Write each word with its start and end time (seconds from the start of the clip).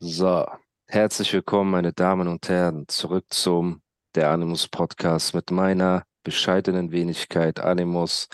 So, 0.00 0.46
herzlich 0.86 1.32
willkommen, 1.32 1.72
meine 1.72 1.92
Damen 1.92 2.28
und 2.28 2.48
Herren, 2.48 2.86
zurück 2.86 3.24
zum 3.30 3.82
Der 4.14 4.30
Animus 4.30 4.68
Podcast 4.68 5.34
mit 5.34 5.50
meiner 5.50 6.04
bescheidenen 6.22 6.92
Wenigkeit 6.92 7.58
Animus, 7.58 8.28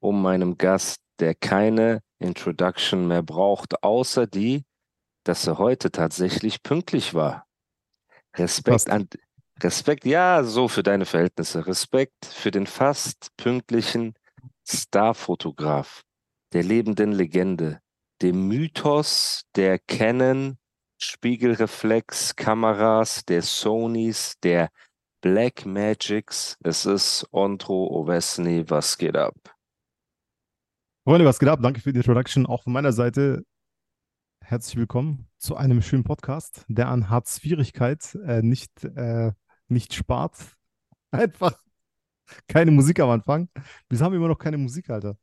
um 0.00 0.20
meinem 0.20 0.58
Gast, 0.58 1.00
der 1.18 1.34
keine 1.34 2.02
Introduction 2.18 3.08
mehr 3.08 3.22
braucht, 3.22 3.82
außer 3.82 4.26
die, 4.26 4.66
dass 5.24 5.46
er 5.46 5.56
heute 5.56 5.90
tatsächlich 5.90 6.62
pünktlich 6.62 7.14
war. 7.14 7.46
Respekt 8.36 8.74
Passt. 8.74 8.90
an, 8.90 9.08
Respekt, 9.62 10.04
ja, 10.04 10.44
so 10.44 10.68
für 10.68 10.82
deine 10.82 11.06
Verhältnisse. 11.06 11.66
Respekt 11.66 12.26
für 12.26 12.50
den 12.50 12.66
fast 12.66 13.34
pünktlichen 13.38 14.12
Starfotograf, 14.68 16.02
der 16.52 16.64
lebenden 16.64 17.12
Legende, 17.12 17.80
dem 18.20 18.46
Mythos 18.46 19.44
der 19.56 19.78
Canon 19.78 20.58
Spiegelreflex-Kameras, 20.98 23.24
der 23.24 23.42
Sonys, 23.42 24.34
der 24.42 24.70
Black 25.20 25.64
Magics. 25.64 26.58
Es 26.62 26.86
ist 26.86 27.26
Ondro 27.30 27.86
Ovesny, 27.86 28.68
was 28.68 28.98
geht 28.98 29.16
ab? 29.16 29.36
Freunde, 31.04 31.24
was 31.24 31.38
geht 31.38 31.48
ab? 31.48 31.60
Danke 31.62 31.80
für 31.80 31.92
die 31.92 31.98
Introduction. 31.98 32.46
Auch 32.46 32.64
von 32.64 32.72
meiner 32.72 32.92
Seite 32.92 33.44
herzlich 34.40 34.76
willkommen 34.76 35.28
zu 35.38 35.56
einem 35.56 35.82
schönen 35.82 36.02
Podcast, 36.04 36.64
der 36.68 36.88
an 36.88 37.08
Hartz-Schwierigkeit 37.08 38.16
äh, 38.26 38.42
nicht, 38.42 38.84
äh, 38.84 39.32
nicht 39.68 39.94
spart. 39.94 40.36
Einfach 41.12 41.62
keine 42.48 42.72
Musik 42.72 43.00
am 43.00 43.10
Anfang. 43.10 43.48
Wir 43.88 44.00
haben 44.00 44.14
immer 44.14 44.28
noch 44.28 44.38
keine 44.38 44.58
Musik, 44.58 44.90
Alter. 44.90 45.16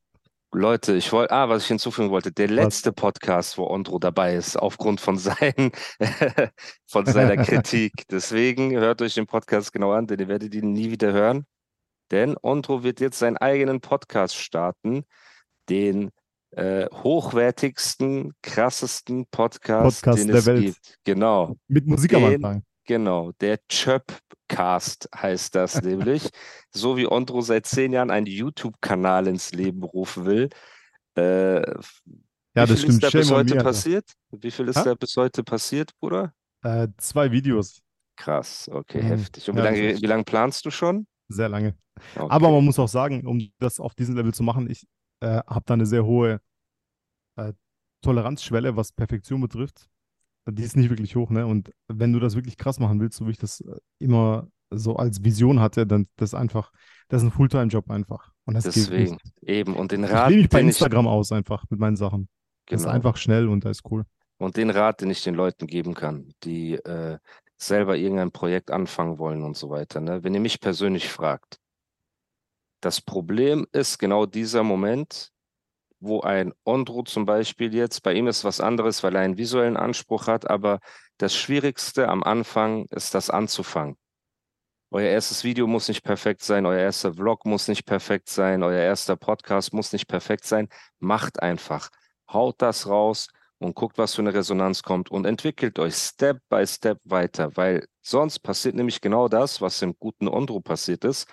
Leute, 0.55 0.95
ich 0.95 1.11
wollte, 1.11 1.33
ah, 1.33 1.49
was 1.49 1.63
ich 1.63 1.67
hinzufügen 1.67 2.09
wollte, 2.09 2.31
der 2.31 2.47
letzte 2.47 2.93
Podcast, 2.93 3.57
wo 3.57 3.67
Ondro 3.67 3.99
dabei 3.99 4.35
ist, 4.35 4.55
aufgrund 4.57 5.01
von 5.01 5.17
seinen, 5.17 5.71
von 6.87 7.05
seiner 7.05 7.37
Kritik. 7.37 7.91
Deswegen 8.09 8.71
hört 8.75 9.01
euch 9.01 9.15
den 9.15 9.27
Podcast 9.27 9.73
genau 9.73 9.91
an, 9.91 10.07
denn 10.07 10.19
ihr 10.19 10.27
werdet 10.27 10.55
ihn 10.55 10.71
nie 10.71 10.91
wieder 10.91 11.11
hören. 11.11 11.45
Denn 12.11 12.35
Ondro 12.41 12.83
wird 12.83 12.99
jetzt 12.99 13.19
seinen 13.19 13.37
eigenen 13.37 13.81
Podcast 13.81 14.35
starten, 14.35 15.03
den 15.69 16.11
äh, 16.51 16.87
hochwertigsten, 16.91 18.33
krassesten 18.41 19.25
Podcast, 19.31 20.03
Podcast 20.03 20.19
den 20.21 20.27
der 20.27 20.37
es 20.37 20.45
Welt. 20.45 20.61
gibt. 20.63 20.97
Genau. 21.03 21.55
Mit 21.67 21.85
Musik 21.85 22.13
am 22.13 22.23
Den- 22.23 22.35
Anfang. 22.45 22.63
Genau, 22.86 23.31
der 23.41 23.59
Chöpcast 23.67 25.09
heißt 25.16 25.55
das 25.55 25.81
nämlich. 25.81 26.30
So 26.69 26.97
wie 26.97 27.08
Ondro 27.08 27.41
seit 27.41 27.66
zehn 27.66 27.94
Jahren 27.94 28.11
einen 28.11 28.28
YouTube-Kanal 28.28 29.28
ins 29.28 29.52
Leben 29.53 29.83
rufen 29.83 30.25
will. 30.25 30.50
Äh, 31.17 31.61
Ja, 31.61 31.66
wie 31.66 31.80
das 32.56 32.69
viel 32.69 32.78
stimmt. 32.78 32.94
ist 32.94 33.03
da 33.03 33.17
bis 33.17 33.28
Shame 33.28 33.36
on 33.36 33.39
heute 33.44 33.53
Alter. 33.53 33.63
passiert? 33.63 34.11
Wie 34.31 34.52
viel 34.52 34.67
ist 34.67 34.78
Hä? 34.78 34.83
da 34.86 34.94
bis 34.95 35.16
heute 35.17 35.44
passiert, 35.44 35.91
Bruder? 36.00 36.33
Äh, 36.63 36.88
zwei 36.97 37.31
Videos. 37.31 37.81
Krass, 38.17 38.69
okay, 38.72 39.02
Mhm. 39.02 39.08
heftig. 39.08 39.50
Und 39.50 39.56
wie 39.56 39.59
Ja, 39.59 39.66
lange, 39.66 39.83
das 39.88 39.94
ist- 39.95 40.02
wie 40.03 40.08
lange 40.08 40.23
planst 40.23 40.66
du 40.66 40.69
schon? 40.72 41.07
Sehr 41.28 41.50
lange. 41.50 41.75
Okay. 42.16 42.28
Aber 42.29 42.51
man 42.51 42.63
muss 42.63 42.78
auch 42.79 42.88
sagen, 42.88 43.25
um 43.25 43.51
das 43.59 43.79
auf 43.79 43.95
diesem 43.95 44.16
Level 44.16 44.34
zu 44.34 44.44
machen, 44.44 44.69
ich 44.69 44.85
äh, 45.22 45.41
habe 45.47 45.63
da 45.66 45.74
eine 45.74 45.85
sehr 45.85 46.06
hohe 46.06 46.40
äh, 47.38 47.53
Toleranzschwelle, 48.01 48.75
was 48.75 48.91
Perfektion 48.91 49.41
betrifft. 49.41 49.88
Die 50.47 50.63
ist 50.63 50.75
nicht 50.75 50.89
wirklich 50.89 51.16
hoch, 51.16 51.31
ne? 51.31 51.45
Und 51.47 51.72
wenn 51.88 52.13
du 52.13 52.19
das 52.19 52.35
wirklich 52.35 52.57
krass 52.57 52.79
machen 52.79 53.00
willst, 53.00 53.17
so 53.17 53.28
wie 53.28 53.31
ich 53.31 53.39
das 53.39 53.61
äh, 53.61 53.78
immer 54.00 54.47
so 54.69 54.95
als 54.95 55.23
Vision 55.23 55.59
hatte, 55.59 55.88
dann 55.88 56.07
das 56.17 56.33
einfach, 56.33 56.72
das 57.07 57.22
ist 57.22 57.29
ein 57.29 57.31
Fulltime-Job 57.31 57.89
einfach. 57.89 58.31
Und 58.45 58.53
das 58.56 58.66
geht 58.66 58.75
Deswegen, 58.75 59.13
nicht. 59.13 59.44
eben. 59.44 59.75
Und 59.75 59.91
den 59.91 60.03
Ich 60.03 60.11
Rat, 60.11 60.29
lebe 60.29 60.41
mich 60.41 60.50
bei 60.50 60.59
den 60.59 60.69
ich, 60.69 60.75
Instagram 60.75 61.07
aus 61.07 61.31
einfach 61.31 61.63
mit 61.69 61.79
meinen 61.79 61.95
Sachen. 61.95 62.29
Das 62.67 62.81
ist 62.81 62.83
genau. 62.83 62.95
einfach 62.95 63.17
schnell 63.17 63.47
und 63.47 63.66
da 63.66 63.69
ist 63.69 63.83
cool. 63.89 64.06
Und 64.38 64.57
den 64.57 64.69
Rat, 64.69 65.01
den 65.01 65.09
ich 65.09 65.23
den 65.23 65.35
Leuten 65.35 65.67
geben 65.67 65.94
kann, 65.94 66.33
die 66.44 66.73
äh, 66.73 67.17
selber 67.57 67.95
irgendein 67.97 68.31
Projekt 68.31 68.72
anfangen 68.72 69.17
wollen 69.17 69.44
und 69.44 69.56
so 69.56 69.69
weiter. 69.69 70.01
Ne? 70.01 70.23
Wenn 70.23 70.33
ihr 70.33 70.39
mich 70.39 70.59
persönlich 70.59 71.09
fragt, 71.09 71.59
das 72.81 73.01
Problem 73.01 73.66
ist 73.72 73.97
genau 73.97 74.25
dieser 74.25 74.63
Moment, 74.63 75.31
wo 76.00 76.22
ein 76.22 76.53
Ondro 76.63 77.03
zum 77.03 77.25
Beispiel 77.25 77.73
jetzt, 77.73 78.03
bei 78.03 78.13
ihm 78.13 78.28
ist 78.28 78.44
was 78.44 78.59
anderes, 78.59 79.03
weil 79.03 79.16
er 79.16 79.22
einen 79.22 79.38
visuellen 79.38 79.78
Anspruch 79.78 80.28
hat, 80.28 80.50
aber 80.50 80.79
das 81.17 81.35
Schwierigste 81.35 82.09
am 82.09 82.23
Anfang 82.23 82.85
ist 82.91 83.13
das 83.16 83.29
anzufangen. 83.29 83.97
Euer 84.91 85.09
erstes 85.09 85.44
Video 85.44 85.67
muss 85.67 85.88
nicht 85.88 86.03
perfekt 86.03 86.41
sein, 86.44 86.66
euer 86.66 86.79
erster 86.79 87.13
Vlog 87.13 87.45
muss 87.45 87.67
nicht 87.67 87.85
perfekt 87.85 88.29
sein, 88.29 88.63
euer 88.63 88.81
erster 88.81 89.16
Podcast 89.16 89.73
muss 89.73 89.91
nicht 89.91 90.07
perfekt 90.07 90.45
sein. 90.45 90.69
Macht 91.00 91.41
einfach. 91.41 91.89
Haut 92.31 92.62
das 92.62 92.88
raus 92.88 93.27
und 93.57 93.75
guckt, 93.75 93.97
was 93.97 94.16
für 94.16 94.22
eine 94.22 94.33
Resonanz 94.33 94.83
kommt 94.83 95.12
und 95.12 95.25
entwickelt 95.25 95.79
euch 95.79 95.95
Step 95.95 96.39
by 96.50 96.66
Step 96.66 97.00
weiter, 97.03 97.51
weil 97.56 97.88
sonst 98.01 98.39
passiert 98.39 98.75
nämlich 98.75 99.01
genau 99.01 99.27
das, 99.27 99.59
was 99.59 99.79
dem 99.79 99.95
guten 100.00 100.27
Ondro 100.27 100.62
passiert 100.62 101.03
ist. 101.03 101.27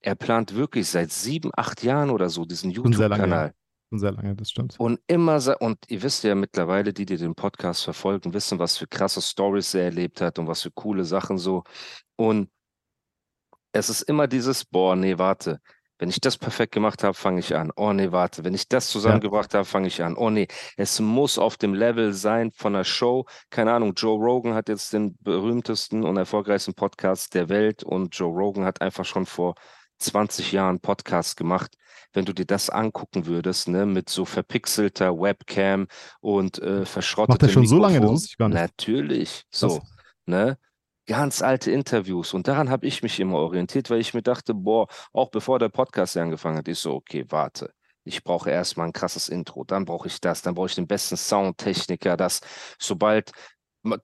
Er 0.00 0.14
plant 0.14 0.54
wirklich 0.54 0.88
seit 0.88 1.10
sieben, 1.10 1.50
acht 1.56 1.82
Jahren 1.82 2.10
oder 2.10 2.28
so 2.28 2.44
diesen 2.44 2.70
YouTube-Kanal. 2.70 3.54
Schon 3.92 3.98
sehr 3.98 4.12
lange, 4.12 4.34
das 4.34 4.48
stimmt. 4.48 4.80
Und 4.80 5.00
immer, 5.06 5.38
und 5.60 5.78
ihr 5.88 6.02
wisst 6.02 6.24
ja 6.24 6.34
mittlerweile, 6.34 6.94
die, 6.94 7.04
die 7.04 7.18
den 7.18 7.34
Podcast 7.34 7.84
verfolgen, 7.84 8.32
wissen, 8.32 8.58
was 8.58 8.78
für 8.78 8.86
krasse 8.86 9.20
Stories 9.20 9.74
er 9.74 9.84
erlebt 9.84 10.22
hat 10.22 10.38
und 10.38 10.46
was 10.46 10.62
für 10.62 10.70
coole 10.70 11.04
Sachen 11.04 11.36
so. 11.36 11.62
Und 12.16 12.48
es 13.72 13.90
ist 13.90 14.00
immer 14.00 14.28
dieses, 14.28 14.64
boah, 14.64 14.96
nee, 14.96 15.18
warte. 15.18 15.60
Wenn 15.98 16.08
ich 16.08 16.22
das 16.22 16.38
perfekt 16.38 16.72
gemacht 16.72 17.04
habe, 17.04 17.12
fange 17.12 17.40
ich 17.40 17.54
an. 17.54 17.70
Oh 17.76 17.92
nee, 17.92 18.10
warte. 18.12 18.44
Wenn 18.44 18.54
ich 18.54 18.66
das 18.66 18.88
zusammengebracht 18.88 19.52
habe, 19.52 19.66
fange 19.66 19.88
ich 19.88 20.02
an. 20.02 20.16
Oh 20.16 20.30
nee, 20.30 20.48
es 20.78 20.98
muss 20.98 21.38
auf 21.38 21.58
dem 21.58 21.74
Level 21.74 22.14
sein 22.14 22.50
von 22.50 22.74
einer 22.74 22.84
Show. 22.84 23.26
Keine 23.50 23.74
Ahnung, 23.74 23.92
Joe 23.94 24.18
Rogan 24.18 24.54
hat 24.54 24.70
jetzt 24.70 24.94
den 24.94 25.18
berühmtesten 25.20 26.02
und 26.02 26.16
erfolgreichsten 26.16 26.72
Podcast 26.72 27.34
der 27.34 27.50
Welt 27.50 27.84
und 27.84 28.16
Joe 28.16 28.32
Rogan 28.32 28.64
hat 28.64 28.80
einfach 28.80 29.04
schon 29.04 29.26
vor 29.26 29.54
20 30.02 30.52
Jahren 30.52 30.80
Podcast 30.80 31.36
gemacht. 31.36 31.76
Wenn 32.12 32.24
du 32.24 32.34
dir 32.34 32.44
das 32.44 32.68
angucken 32.68 33.26
würdest, 33.26 33.68
ne, 33.68 33.86
mit 33.86 34.10
so 34.10 34.24
verpixelter 34.24 35.18
Webcam 35.18 35.86
und 36.20 36.58
äh, 36.60 36.84
verschrottetem 36.84 37.48
schon 37.48 37.66
so 37.66 37.78
lange? 37.78 37.94
Das 37.94 38.00
Mikrofon. 38.00 38.14
wusste 38.14 38.28
ich 38.28 38.36
gar 38.36 38.48
nicht. 38.48 38.60
Natürlich, 38.60 39.44
so, 39.50 39.80
ne? 40.26 40.58
Ganz 41.06 41.42
alte 41.42 41.70
Interviews. 41.70 42.34
Und 42.34 42.46
daran 42.48 42.70
habe 42.70 42.86
ich 42.86 43.02
mich 43.02 43.18
immer 43.18 43.38
orientiert, 43.38 43.90
weil 43.90 44.00
ich 44.00 44.14
mir 44.14 44.22
dachte, 44.22 44.54
boah, 44.54 44.86
auch 45.12 45.30
bevor 45.30 45.58
der 45.58 45.68
Podcast 45.68 46.16
angefangen 46.16 46.58
hat, 46.58 46.68
ich 46.68 46.78
so, 46.78 46.94
okay, 46.94 47.24
warte. 47.28 47.72
Ich 48.04 48.24
brauche 48.24 48.50
erstmal 48.50 48.86
ein 48.88 48.92
krasses 48.92 49.28
Intro, 49.28 49.64
dann 49.64 49.84
brauche 49.84 50.08
ich 50.08 50.20
das, 50.20 50.42
dann 50.42 50.54
brauche 50.54 50.66
ich 50.66 50.74
den 50.74 50.88
besten 50.88 51.16
Soundtechniker, 51.16 52.16
dass 52.16 52.40
sobald 52.78 53.32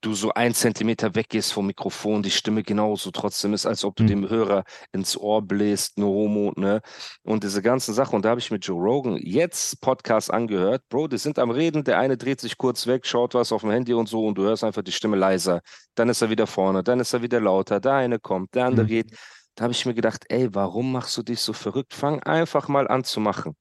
du 0.00 0.14
so 0.14 0.32
ein 0.34 0.54
Zentimeter 0.54 1.14
weggehst 1.14 1.52
vom 1.52 1.66
Mikrofon, 1.66 2.22
die 2.22 2.30
Stimme 2.30 2.62
genauso 2.62 3.10
trotzdem 3.12 3.54
ist, 3.54 3.64
als 3.66 3.84
ob 3.84 3.94
du 3.96 4.02
Mhm. 4.02 4.08
dem 4.08 4.28
Hörer 4.28 4.64
ins 4.92 5.16
Ohr 5.16 5.40
bläst, 5.42 5.98
no 5.98 6.08
homo, 6.08 6.52
ne? 6.56 6.80
Und 7.22 7.44
diese 7.44 7.62
ganzen 7.62 7.94
Sachen. 7.94 8.16
Und 8.16 8.24
da 8.24 8.30
habe 8.30 8.40
ich 8.40 8.50
mit 8.50 8.64
Joe 8.66 8.80
Rogan 8.80 9.16
jetzt 9.16 9.80
Podcast 9.80 10.32
angehört. 10.32 10.82
Bro, 10.88 11.08
die 11.08 11.18
sind 11.18 11.38
am 11.38 11.50
Reden, 11.50 11.84
der 11.84 11.98
eine 11.98 12.16
dreht 12.16 12.40
sich 12.40 12.56
kurz 12.58 12.86
weg, 12.86 13.06
schaut 13.06 13.34
was 13.34 13.52
auf 13.52 13.60
dem 13.60 13.70
Handy 13.70 13.94
und 13.94 14.08
so 14.08 14.26
und 14.26 14.36
du 14.36 14.42
hörst 14.42 14.64
einfach 14.64 14.82
die 14.82 14.92
Stimme 14.92 15.16
leiser. 15.16 15.60
Dann 15.94 16.08
ist 16.08 16.22
er 16.22 16.30
wieder 16.30 16.46
vorne, 16.48 16.82
dann 16.82 16.98
ist 17.00 17.12
er 17.12 17.22
wieder 17.22 17.40
lauter, 17.40 17.78
der 17.80 17.94
eine 17.94 18.18
kommt, 18.18 18.54
der 18.54 18.66
andere 18.66 18.84
Mhm. 18.84 18.88
geht. 18.88 19.16
Da 19.54 19.64
habe 19.64 19.72
ich 19.72 19.86
mir 19.86 19.94
gedacht, 19.94 20.24
ey, 20.28 20.48
warum 20.54 20.92
machst 20.92 21.16
du 21.16 21.22
dich 21.22 21.40
so 21.40 21.52
verrückt? 21.52 21.94
Fang 21.94 22.22
einfach 22.22 22.68
mal 22.68 22.88
an 22.88 23.04
zu 23.04 23.20
machen. 23.20 23.56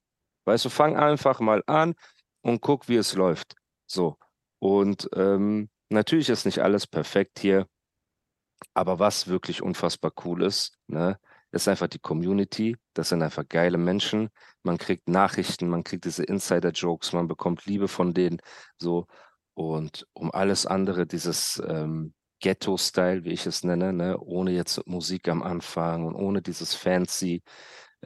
Weißt 0.46 0.66
du, 0.66 0.70
fang 0.70 0.96
einfach 0.96 1.40
mal 1.40 1.62
an 1.68 1.94
und 2.42 2.62
guck, 2.62 2.88
wie 2.88 2.96
es 2.96 3.14
läuft. 3.16 3.56
So. 3.88 4.16
Und 4.60 5.10
ähm, 5.16 5.70
natürlich 5.90 6.30
ist 6.30 6.46
nicht 6.46 6.60
alles 6.60 6.88
perfekt 6.88 7.40
hier, 7.40 7.68
aber 8.74 9.00
was 9.00 9.28
wirklich 9.28 9.62
unfassbar 9.62 10.12
cool 10.26 10.44
ist, 10.44 10.78
ne, 10.88 11.20
ist 11.52 11.68
einfach 11.68 11.88
die 11.88 12.00
Community. 12.00 12.78
Das 12.94 13.10
sind 13.10 13.22
einfach 13.22 13.48
geile 13.48 13.78
Menschen. 13.78 14.30
Man 14.64 14.78
kriegt 14.78 15.08
Nachrichten, 15.08 15.70
man 15.70 15.84
kriegt 15.84 16.06
diese 16.06 16.24
Insider-Jokes, 16.24 17.14
man 17.14 17.28
bekommt 17.28 17.66
Liebe 17.66 17.88
von 17.88 18.14
denen. 18.14 18.40
So. 18.78 19.08
Und 19.54 20.06
um 20.14 20.32
alles 20.32 20.66
andere, 20.66 21.08
dieses 21.08 21.62
ähm, 21.68 22.14
Ghetto-Style, 22.40 23.24
wie 23.24 23.32
ich 23.32 23.46
es 23.48 23.64
nenne, 23.64 23.94
ne, 23.94 24.20
ohne 24.20 24.52
jetzt 24.52 24.86
Musik 24.88 25.28
am 25.30 25.42
Anfang 25.42 26.06
und 26.06 26.16
ohne 26.16 26.42
dieses 26.42 26.76
fancy, 26.76 27.42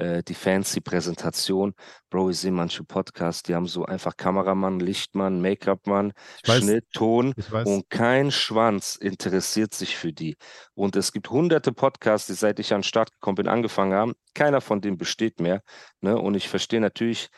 äh, 0.01 0.23
die 0.23 0.33
fancy 0.33 0.81
Präsentation. 0.81 1.73
Bro, 2.09 2.31
ich 2.31 2.39
sehe 2.39 2.51
manche 2.51 2.83
Podcasts, 2.83 3.43
die 3.43 3.53
haben 3.53 3.67
so 3.67 3.85
einfach 3.85 4.17
Kameramann, 4.17 4.79
Lichtmann, 4.79 5.41
Make-up-Mann. 5.41 6.13
Schnitt, 6.43 6.85
Ton 6.93 7.33
und 7.65 7.89
kein 7.89 8.31
Schwanz 8.31 8.95
interessiert 8.95 9.73
sich 9.73 9.95
für 9.95 10.11
die. 10.11 10.37
Und 10.73 10.95
es 10.95 11.11
gibt 11.11 11.29
hunderte 11.29 11.71
Podcasts, 11.71 12.27
die 12.27 12.33
seit 12.33 12.59
ich 12.59 12.73
an 12.73 12.79
den 12.79 12.83
Start 12.83 13.11
gekommen 13.11 13.35
bin, 13.35 13.47
angefangen 13.47 13.93
haben. 13.93 14.13
Keiner 14.33 14.61
von 14.61 14.81
denen 14.81 14.97
besteht 14.97 15.39
mehr. 15.39 15.61
Ne? 16.01 16.17
Und 16.17 16.35
ich 16.35 16.49
verstehe 16.49 16.81
natürlich, 16.81 17.29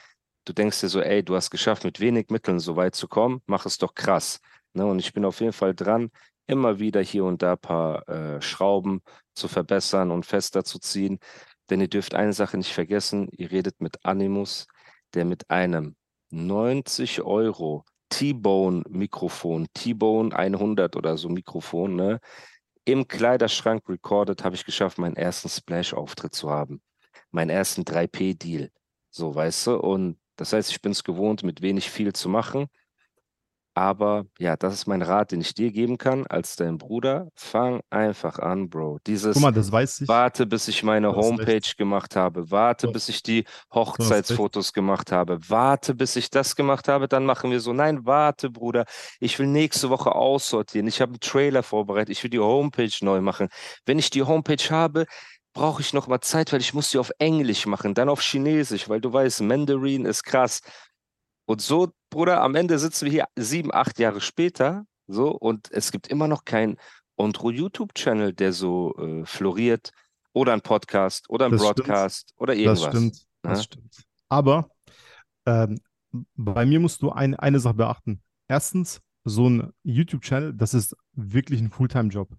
du 0.46 0.54
denkst 0.54 0.80
dir 0.80 0.90
so, 0.90 1.02
ey, 1.02 1.24
du 1.24 1.36
hast 1.36 1.50
geschafft, 1.52 1.84
mit 1.84 2.00
wenig 2.00 2.30
Mitteln 2.30 2.60
so 2.60 2.78
weit 2.78 2.96
zu 2.96 3.08
kommen, 3.08 3.42
mach 3.46 3.66
es 3.66 3.78
doch 3.78 3.94
krass. 3.94 4.40
Ne? 4.74 4.86
Und 4.86 5.00
ich 5.00 5.12
bin 5.12 5.26
auf 5.26 5.42
jeden 5.42 5.54
Fall 5.54 5.76
dran, 5.76 6.12
immer 6.48 6.80
wieder 6.80 7.02
hier 7.02 7.26
und 7.26 7.42
da 7.42 7.54
ein 7.54 7.58
paar 7.58 8.08
äh, 8.08 8.42
Schrauben 8.42 9.02
zu 9.34 9.48
verbessern 9.48 10.12
und 10.12 10.26
fester 10.26 10.64
zu 10.64 10.80
ziehen. 10.80 11.20
Denn 11.70 11.82
ihr 11.82 11.88
dürft 11.88 12.14
eine 12.14 12.34
Sache 12.34 12.58
nicht 12.58 12.74
vergessen, 12.74 13.30
ihr 13.32 13.52
redet 13.52 13.82
mit 13.82 14.06
Animus, 14.06 14.68
der 15.14 15.26
mit 15.26 15.50
einem 15.50 15.96
90 16.32 17.22
Euro 17.22 17.86
T-Bone-Mikrofon, 18.10 19.68
T-Bone 19.74 20.36
100 20.36 20.96
oder 20.96 21.18
so 21.18 21.30
Mikrofon, 21.30 21.96
ne, 21.96 22.20
im 22.86 23.08
Kleiderschrank 23.08 23.88
recorded, 23.88 24.44
habe 24.44 24.56
ich 24.56 24.66
geschafft, 24.66 24.98
meinen 24.98 25.16
ersten 25.16 25.50
Splash-Auftritt 25.50 26.36
zu 26.36 26.50
haben. 26.50 26.82
Meinen 27.32 27.50
ersten 27.50 27.84
3P-Deal. 27.84 28.70
So, 29.10 29.34
weißt 29.34 29.68
du? 29.68 29.78
Und 29.78 30.18
das 30.36 30.54
heißt, 30.54 30.70
ich 30.70 30.82
bin 30.82 30.92
es 30.92 31.04
gewohnt, 31.04 31.44
mit 31.44 31.62
wenig 31.62 31.90
viel 31.90 32.14
zu 32.14 32.30
machen. 32.30 32.68
Aber 33.76 34.26
ja, 34.38 34.56
das 34.56 34.76
ist 34.76 34.88
mein 34.88 35.02
Rat, 35.02 35.32
den 35.32 35.42
ich 35.42 35.56
dir 35.56 35.72
geben 35.72 35.98
kann, 35.98 36.28
als 36.28 36.56
dein 36.56 36.78
Bruder. 36.78 37.30
Fang 37.36 37.82
einfach 37.90 38.38
an, 38.38 38.70
Bro. 38.70 39.00
Dieses 39.08 39.34
Guck 39.34 39.42
mal, 39.42 39.52
das 39.52 39.72
weiß 39.72 40.02
ich. 40.02 40.08
Warte, 40.08 40.46
bis 40.46 40.68
ich 40.68 40.84
meine 40.84 41.16
Homepage 41.16 41.54
recht. 41.54 41.78
gemacht 41.78 42.16
habe. 42.16 42.52
Warte, 42.52 42.88
bis 42.90 43.10
ich 43.10 43.24
die. 43.24 43.46
Hochzeitsfotos 43.74 44.74
gemacht 44.74 45.12
habe. 45.12 45.40
Warte, 45.48 45.96
bis 45.96 46.16
ich 46.16 46.30
das 46.30 46.56
gemacht 46.56 46.88
habe. 46.88 47.08
Dann 47.08 47.26
machen 47.26 47.50
wir 47.50 47.60
so. 47.60 47.74
Nein, 47.74 48.06
warte, 48.06 48.52
Bruder. 48.52 48.86
Ich 49.20 49.40
will 49.40 49.48
nächste 49.48 49.90
Woche 49.90 50.14
aussortieren. 50.14 50.88
Ich 50.88 51.02
habe 51.02 51.14
einen 51.14 51.20
Trailer 51.20 51.64
vorbereitet. 51.64 52.10
Ich 52.12 52.24
will 52.24 52.30
die 52.30 52.40
Homepage 52.40 52.92
neu 53.02 53.22
machen. 53.22 53.50
Wenn 53.86 53.98
ich 53.98 54.12
die 54.12 54.22
Homepage 54.22 54.70
habe, 54.70 55.06
brauche 55.54 55.82
ich 55.82 55.94
noch 55.94 56.08
mal 56.08 56.22
Zeit, 56.22 56.52
weil 56.52 56.62
ich 56.62 56.74
muss 56.74 56.92
die 56.92 56.98
auf 56.98 57.12
Englisch 57.20 57.66
machen, 57.66 57.94
dann 57.94 58.10
auf 58.10 58.22
Chinesisch, 58.22 58.90
weil 58.90 59.02
du 59.02 59.14
weißt, 59.14 59.42
Mandarin 59.42 60.06
ist 60.06 60.24
krass. 60.24 60.62
Und 61.46 61.62
so, 61.62 61.90
Bruder, 62.14 62.42
am 62.42 62.54
Ende 62.54 62.78
sitzen 62.78 63.06
wir 63.06 63.12
hier 63.12 63.26
sieben, 63.36 63.74
acht 63.74 63.98
Jahre 63.98 64.22
später, 64.22 64.86
so, 65.08 65.32
und 65.32 65.72
es 65.72 65.92
gibt 65.92 66.08
immer 66.08 66.28
noch 66.28 66.46
keinen 66.46 66.78
Ondro 67.16 67.50
YouTube-Channel, 67.50 68.34
der 68.34 68.54
so 68.54 68.96
äh, 68.98 69.26
floriert, 69.26 69.92
oder 70.32 70.54
ein 70.54 70.62
Podcast, 70.62 71.28
oder 71.30 71.46
ein 71.46 71.52
Das 71.52 71.62
stimmt. 71.62 71.76
Broadcast, 71.88 72.34
oder 72.38 72.54
Das 72.54 72.62
irgendwas. 72.62 72.90
stimmt. 72.90 73.26
Das 73.42 73.58
ne? 73.58 73.64
stimmt. 73.64 74.04
Aber 74.30 74.70
ähm, 75.48 75.80
bei 76.36 76.66
mir 76.68 76.80
musst 76.80 77.02
du 77.02 77.12
ein, 77.12 77.36
eine 77.36 77.60
Sache 77.60 77.74
beachten. 77.74 78.22
Erstens, 78.48 79.02
so 79.26 79.50
ein 79.50 79.72
YouTube-Channel, 79.84 80.54
das 80.54 80.76
ist 80.76 80.96
wirklich 81.14 81.62
ein 81.62 81.72
Fulltime-Job. 81.72 82.30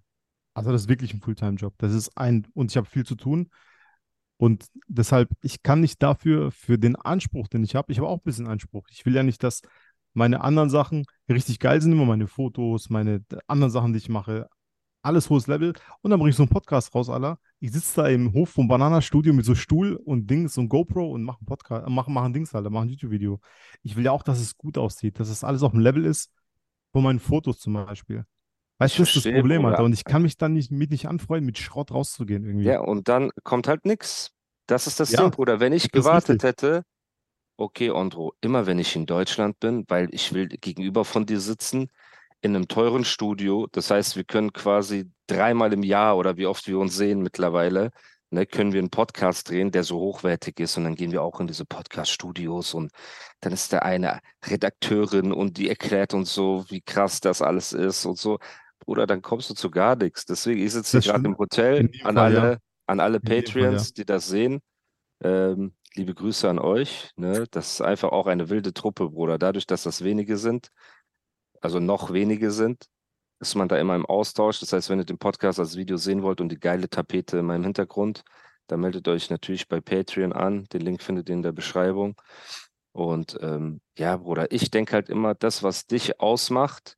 Also 0.53 0.71
das 0.71 0.83
ist 0.83 0.89
wirklich 0.89 1.13
ein 1.13 1.19
Fulltime-Job. 1.19 1.73
Das 1.79 1.93
ist 1.93 2.17
ein, 2.17 2.47
und 2.53 2.71
ich 2.71 2.77
habe 2.77 2.87
viel 2.87 3.05
zu 3.05 3.15
tun. 3.15 3.49
Und 4.45 4.67
deshalb, 4.87 5.29
ich 5.41 5.63
kann 5.63 5.81
nicht 5.81 6.03
dafür, 6.03 6.51
für 6.51 6.77
den 6.77 6.95
Anspruch, 6.95 7.47
den 7.47 7.63
ich 7.63 7.73
habe, 7.73 7.91
ich 7.91 7.97
habe 7.97 8.07
auch 8.07 8.19
ein 8.19 8.23
bisschen 8.25 8.45
Anspruch. 8.45 8.85
Ich 8.91 9.03
will 9.03 9.15
ja 9.15 9.23
nicht, 9.23 9.41
dass 9.41 9.63
meine 10.13 10.41
anderen 10.41 10.69
Sachen 10.69 11.07
richtig 11.27 11.59
geil 11.59 11.81
sind, 11.81 11.93
immer 11.93 12.05
meine 12.05 12.27
Fotos, 12.27 12.91
meine 12.91 13.23
anderen 13.47 13.71
Sachen, 13.71 13.93
die 13.93 13.97
ich 13.97 14.07
mache, 14.07 14.47
alles 15.01 15.31
hohes 15.31 15.47
Level. 15.47 15.73
Und 16.03 16.11
dann 16.11 16.19
bringe 16.19 16.29
ich 16.29 16.35
so 16.35 16.43
einen 16.43 16.51
Podcast 16.51 16.93
raus, 16.93 17.09
Alter. 17.09 17.39
Ich 17.59 17.71
sitze 17.71 18.03
da 18.03 18.07
im 18.07 18.33
Hof 18.33 18.51
vom 18.51 18.67
Banana-Studio 18.67 19.33
mit 19.33 19.45
so 19.45 19.55
Stuhl 19.55 19.95
und 19.95 20.29
Dings 20.29 20.59
und 20.59 20.69
GoPro 20.69 21.09
und 21.09 21.23
mache 21.23 21.39
einen 21.39 21.47
Podcast, 21.47 21.89
mache 21.89 22.11
mach 22.11 22.23
ein 22.25 22.33
Dings, 22.33 22.53
Alter, 22.53 22.69
mache 22.69 22.85
ein 22.85 22.89
YouTube-Video. 22.89 23.39
Ich 23.81 23.95
will 23.95 24.05
ja 24.05 24.11
auch, 24.11 24.21
dass 24.21 24.39
es 24.39 24.55
gut 24.55 24.77
aussieht, 24.77 25.19
dass 25.19 25.29
es 25.29 25.43
alles 25.43 25.63
auf 25.63 25.71
dem 25.71 25.79
Level 25.79 26.05
ist 26.05 26.31
von 26.91 27.01
meinen 27.01 27.19
Fotos 27.19 27.57
zum 27.57 27.73
Beispiel. 27.73 28.25
Weißt 28.77 28.99
du, 28.99 29.01
das 29.01 29.15
ist 29.15 29.25
das 29.25 29.33
Problem. 29.33 29.65
Alter. 29.65 29.83
Und 29.83 29.93
ich 29.93 30.03
kann 30.03 30.21
mich 30.21 30.37
dann 30.37 30.53
nicht 30.53 30.71
mit 30.71 30.91
nicht 30.91 31.07
anfreunden, 31.07 31.47
mit 31.47 31.57
Schrott 31.57 31.91
rauszugehen 31.91 32.45
irgendwie. 32.45 32.65
Ja, 32.65 32.81
und 32.81 33.07
dann 33.07 33.31
kommt 33.43 33.67
halt 33.67 33.85
nix. 33.85 34.34
Das 34.67 34.87
ist 34.87 34.99
das 34.99 35.11
Ja, 35.11 35.21
Ding, 35.21 35.31
Bruder. 35.31 35.59
Wenn 35.59 35.73
ich 35.73 35.91
gewartet 35.91 36.43
hätte, 36.43 36.83
okay, 37.57 37.91
Ondro, 37.91 38.33
immer 38.41 38.65
wenn 38.65 38.79
ich 38.79 38.95
in 38.95 39.05
Deutschland 39.05 39.59
bin, 39.59 39.85
weil 39.87 40.07
ich 40.11 40.33
will 40.33 40.47
gegenüber 40.47 41.05
von 41.05 41.25
dir 41.25 41.39
sitzen, 41.39 41.89
in 42.41 42.55
einem 42.55 42.67
teuren 42.67 43.05
Studio. 43.05 43.67
Das 43.71 43.89
heißt, 43.89 44.15
wir 44.15 44.23
können 44.23 44.53
quasi 44.53 45.09
dreimal 45.27 45.73
im 45.73 45.83
Jahr 45.83 46.17
oder 46.17 46.37
wie 46.37 46.45
oft 46.45 46.67
wir 46.67 46.77
uns 46.77 46.95
sehen 46.95 47.21
mittlerweile, 47.21 47.91
ne, 48.29 48.45
können 48.45 48.71
wir 48.71 48.79
einen 48.79 48.91
Podcast 48.91 49.49
drehen, 49.49 49.71
der 49.71 49.83
so 49.83 49.99
hochwertig 49.99 50.59
ist. 50.59 50.77
Und 50.77 50.83
dann 50.83 50.95
gehen 50.95 51.11
wir 51.11 51.23
auch 51.23 51.39
in 51.39 51.47
diese 51.47 51.65
Podcast-Studios 51.65 52.73
und 52.73 52.91
dann 53.41 53.53
ist 53.53 53.71
der 53.71 53.83
eine 53.83 54.19
Redakteurin 54.45 55.31
und 55.31 55.57
die 55.57 55.69
erklärt 55.69 56.13
uns 56.13 56.33
so, 56.33 56.65
wie 56.69 56.81
krass 56.81 57.19
das 57.19 57.41
alles 57.41 57.73
ist 57.73 58.05
und 58.05 58.17
so. 58.17 58.37
Bruder, 58.79 59.07
dann 59.07 59.23
kommst 59.23 59.49
du 59.49 59.55
zu 59.55 59.71
gar 59.71 59.95
nichts. 59.95 60.25
Deswegen, 60.25 60.63
ich 60.63 60.73
sitze 60.73 60.99
gerade 60.99 61.25
im 61.25 61.37
Hotel 61.37 61.89
an 62.03 62.15
Fall, 62.15 62.33
ja. 62.33 62.57
An 62.87 62.99
alle 62.99 63.17
In 63.17 63.23
dem 63.23 63.27
Fall, 63.27 63.43
Patreons, 63.43 63.93
die 63.93 64.05
das 64.05 64.27
sehen. 64.27 64.61
Ähm, 65.23 65.73
liebe 65.95 66.13
Grüße 66.13 66.49
an 66.49 66.59
euch. 66.59 67.11
Ne? 67.15 67.45
Das 67.51 67.73
ist 67.73 67.81
einfach 67.81 68.11
auch 68.11 68.27
eine 68.27 68.49
wilde 68.49 68.73
Truppe, 68.73 69.09
Bruder. 69.09 69.37
Dadurch, 69.37 69.65
dass 69.65 69.83
das 69.83 70.03
wenige 70.03 70.37
sind, 70.37 70.69
also 71.61 71.79
noch 71.79 72.13
wenige 72.13 72.51
sind, 72.51 72.85
ist 73.39 73.55
man 73.55 73.67
da 73.67 73.77
immer 73.77 73.95
im 73.95 74.05
Austausch. 74.05 74.59
Das 74.59 74.73
heißt, 74.73 74.89
wenn 74.89 74.99
ihr 74.99 75.05
den 75.05 75.17
Podcast 75.17 75.59
als 75.59 75.75
Video 75.75 75.97
sehen 75.97 76.23
wollt 76.23 76.41
und 76.41 76.49
die 76.49 76.59
geile 76.59 76.89
Tapete 76.89 77.39
in 77.39 77.45
meinem 77.45 77.63
Hintergrund, 77.63 78.23
dann 78.67 78.79
meldet 78.79 79.07
euch 79.07 79.29
natürlich 79.29 79.67
bei 79.67 79.81
Patreon 79.81 80.33
an. 80.33 80.65
Den 80.65 80.81
Link 80.81 81.01
findet 81.01 81.29
ihr 81.29 81.35
in 81.35 81.43
der 81.43 81.51
Beschreibung. 81.51 82.15
Und 82.91 83.37
ähm, 83.41 83.81
ja, 83.97 84.17
Bruder, 84.17 84.51
ich 84.51 84.71
denke 84.71 84.93
halt 84.93 85.09
immer, 85.09 85.35
das, 85.35 85.63
was 85.63 85.85
dich 85.85 86.19
ausmacht, 86.19 86.97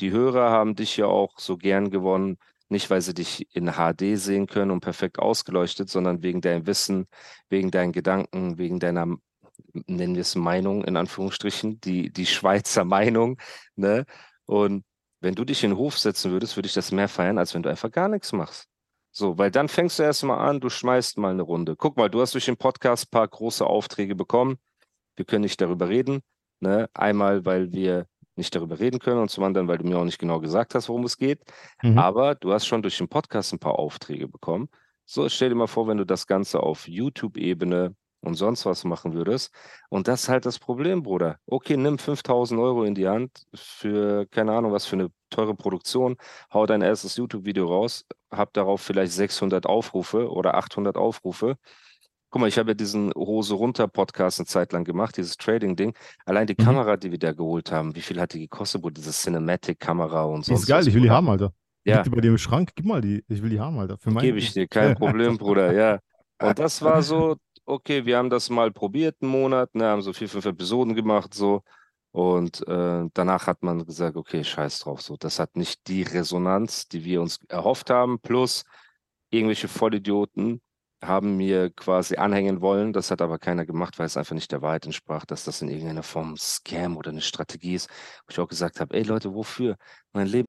die 0.00 0.10
Hörer 0.10 0.50
haben 0.50 0.76
dich 0.76 0.96
ja 0.96 1.06
auch 1.06 1.38
so 1.38 1.56
gern 1.56 1.90
gewonnen, 1.90 2.38
nicht 2.68 2.90
weil 2.90 3.00
sie 3.00 3.14
dich 3.14 3.46
in 3.54 3.72
HD 3.72 4.18
sehen 4.18 4.46
können 4.46 4.70
und 4.70 4.80
perfekt 4.80 5.18
ausgeleuchtet, 5.18 5.88
sondern 5.88 6.22
wegen 6.22 6.40
deinem 6.40 6.66
Wissen, 6.66 7.06
wegen 7.48 7.70
deinen 7.70 7.92
Gedanken, 7.92 8.58
wegen 8.58 8.78
deiner, 8.78 9.06
nennen 9.86 10.14
wir 10.14 10.22
es 10.22 10.34
Meinung, 10.34 10.84
in 10.84 10.96
Anführungsstrichen, 10.96 11.80
die, 11.80 12.12
die 12.12 12.26
Schweizer 12.26 12.84
Meinung, 12.84 13.38
ne? 13.76 14.04
Und 14.46 14.84
wenn 15.20 15.34
du 15.34 15.44
dich 15.44 15.64
in 15.64 15.70
den 15.70 15.78
Hof 15.78 15.98
setzen 15.98 16.30
würdest, 16.30 16.56
würde 16.56 16.68
ich 16.68 16.74
das 16.74 16.92
mehr 16.92 17.08
feiern, 17.08 17.38
als 17.38 17.54
wenn 17.54 17.62
du 17.62 17.68
einfach 17.68 17.90
gar 17.90 18.08
nichts 18.08 18.32
machst. 18.32 18.68
So, 19.10 19.36
weil 19.36 19.50
dann 19.50 19.68
fängst 19.68 19.98
du 19.98 20.04
erstmal 20.04 20.38
an, 20.48 20.60
du 20.60 20.68
schmeißt 20.68 21.18
mal 21.18 21.32
eine 21.32 21.42
Runde. 21.42 21.74
Guck 21.76 21.96
mal, 21.96 22.08
du 22.08 22.20
hast 22.20 22.34
durch 22.34 22.44
den 22.44 22.56
Podcast 22.56 23.06
ein 23.06 23.10
paar 23.10 23.26
große 23.26 23.66
Aufträge 23.66 24.14
bekommen. 24.14 24.58
Wir 25.16 25.24
können 25.24 25.42
nicht 25.42 25.60
darüber 25.60 25.88
reden. 25.88 26.20
Ne? 26.60 26.88
Einmal, 26.94 27.44
weil 27.44 27.72
wir 27.72 28.06
nicht 28.38 28.54
darüber 28.54 28.78
reden 28.78 28.98
können 29.00 29.20
und 29.20 29.30
zum 29.30 29.44
anderen, 29.44 29.68
weil 29.68 29.78
du 29.78 29.86
mir 29.86 29.98
auch 29.98 30.04
nicht 30.04 30.18
genau 30.18 30.40
gesagt 30.40 30.74
hast, 30.74 30.88
worum 30.88 31.04
es 31.04 31.18
geht. 31.18 31.40
Mhm. 31.82 31.98
Aber 31.98 32.34
du 32.34 32.52
hast 32.52 32.66
schon 32.66 32.80
durch 32.82 32.96
den 32.96 33.08
Podcast 33.08 33.52
ein 33.52 33.58
paar 33.58 33.78
Aufträge 33.78 34.28
bekommen. 34.28 34.68
So, 35.04 35.28
stell 35.28 35.50
dir 35.50 35.54
mal 35.54 35.66
vor, 35.66 35.88
wenn 35.88 35.98
du 35.98 36.06
das 36.06 36.26
Ganze 36.26 36.60
auf 36.60 36.88
YouTube-Ebene 36.88 37.94
und 38.20 38.34
sonst 38.34 38.66
was 38.66 38.84
machen 38.84 39.14
würdest. 39.14 39.52
Und 39.88 40.08
das 40.08 40.24
ist 40.24 40.28
halt 40.28 40.46
das 40.46 40.58
Problem, 40.58 41.02
Bruder. 41.02 41.38
Okay, 41.46 41.76
nimm 41.76 41.98
5000 41.98 42.60
Euro 42.60 42.84
in 42.84 42.94
die 42.94 43.08
Hand 43.08 43.46
für, 43.54 44.26
keine 44.26 44.52
Ahnung, 44.52 44.72
was 44.72 44.86
für 44.86 44.96
eine 44.96 45.10
teure 45.30 45.54
Produktion. 45.54 46.16
Hau 46.52 46.66
dein 46.66 46.82
erstes 46.82 47.16
YouTube-Video 47.16 47.66
raus, 47.66 48.06
hab 48.30 48.52
darauf 48.54 48.80
vielleicht 48.80 49.12
600 49.12 49.66
Aufrufe 49.66 50.30
oder 50.30 50.54
800 50.54 50.96
Aufrufe. 50.96 51.56
Guck 52.30 52.40
mal, 52.40 52.48
ich 52.48 52.58
habe 52.58 52.70
ja 52.70 52.74
diesen 52.74 53.10
Hose 53.14 53.54
runter 53.54 53.88
Podcast 53.88 54.38
eine 54.38 54.46
Zeit 54.46 54.72
lang 54.72 54.84
gemacht, 54.84 55.16
dieses 55.16 55.36
Trading-Ding. 55.38 55.94
Allein 56.26 56.46
die 56.46 56.54
Mhm. 56.58 56.64
Kamera, 56.64 56.96
die 56.96 57.10
wir 57.10 57.18
da 57.18 57.32
geholt 57.32 57.72
haben, 57.72 57.94
wie 57.94 58.02
viel 58.02 58.20
hat 58.20 58.34
die 58.34 58.40
gekostet, 58.40 58.82
Bruder? 58.82 58.94
Diese 58.94 59.12
Cinematic-Kamera 59.12 60.24
und 60.24 60.46
Die 60.46 60.52
ist 60.52 60.66
geil, 60.66 60.86
ich 60.86 60.94
will 60.94 61.02
die 61.02 61.10
haben, 61.10 61.28
Alter. 61.28 61.52
Ja. 61.84 62.02
Liegt 62.02 62.14
bei 62.14 62.20
dir 62.20 62.28
im 62.28 62.38
Schrank? 62.38 62.72
Gib 62.74 62.84
mal 62.84 63.00
die. 63.00 63.24
Ich 63.28 63.42
will 63.42 63.48
die 63.48 63.60
haben, 63.60 63.78
Alter. 63.78 63.96
Für 63.96 64.12
Gebe 64.14 64.38
ich 64.38 64.52
dir, 64.52 64.68
kein 64.68 64.94
Problem, 64.98 65.38
Bruder, 65.38 65.72
ja. 65.72 66.00
Und 66.40 66.58
das 66.58 66.82
war 66.82 67.02
so, 67.02 67.36
okay, 67.64 68.04
wir 68.04 68.18
haben 68.18 68.28
das 68.28 68.50
mal 68.50 68.70
probiert, 68.70 69.16
einen 69.22 69.30
Monat, 69.30 69.74
ne, 69.74 69.86
haben 69.86 70.02
so 70.02 70.12
vier, 70.12 70.28
fünf 70.28 70.44
Episoden 70.44 70.94
gemacht, 70.94 71.32
so. 71.32 71.62
Und 72.10 72.66
äh, 72.68 73.04
danach 73.14 73.46
hat 73.46 73.62
man 73.62 73.84
gesagt, 73.86 74.16
okay, 74.16 74.44
scheiß 74.44 74.80
drauf, 74.80 75.00
so. 75.00 75.16
Das 75.18 75.38
hat 75.38 75.56
nicht 75.56 75.88
die 75.88 76.02
Resonanz, 76.02 76.88
die 76.88 77.04
wir 77.04 77.22
uns 77.22 77.38
erhofft 77.48 77.88
haben, 77.88 78.18
plus 78.20 78.64
irgendwelche 79.30 79.68
Vollidioten 79.68 80.60
haben 81.02 81.36
mir 81.36 81.70
quasi 81.70 82.16
anhängen 82.16 82.60
wollen. 82.60 82.92
Das 82.92 83.10
hat 83.10 83.22
aber 83.22 83.38
keiner 83.38 83.66
gemacht, 83.66 83.98
weil 83.98 84.06
es 84.06 84.16
einfach 84.16 84.34
nicht 84.34 84.52
der 84.52 84.62
Wahrheit 84.62 84.86
entsprach, 84.86 85.24
dass 85.24 85.44
das 85.44 85.62
in 85.62 85.68
irgendeiner 85.68 86.02
Form 86.02 86.36
Scam 86.36 86.96
oder 86.96 87.10
eine 87.10 87.20
Strategie 87.20 87.74
ist. 87.74 87.88
Wo 88.26 88.30
ich 88.30 88.40
auch 88.40 88.48
gesagt 88.48 88.80
habe, 88.80 88.96
ey 88.96 89.02
Leute, 89.02 89.34
wofür? 89.34 89.76
Mein 90.12 90.26
Leben 90.26 90.46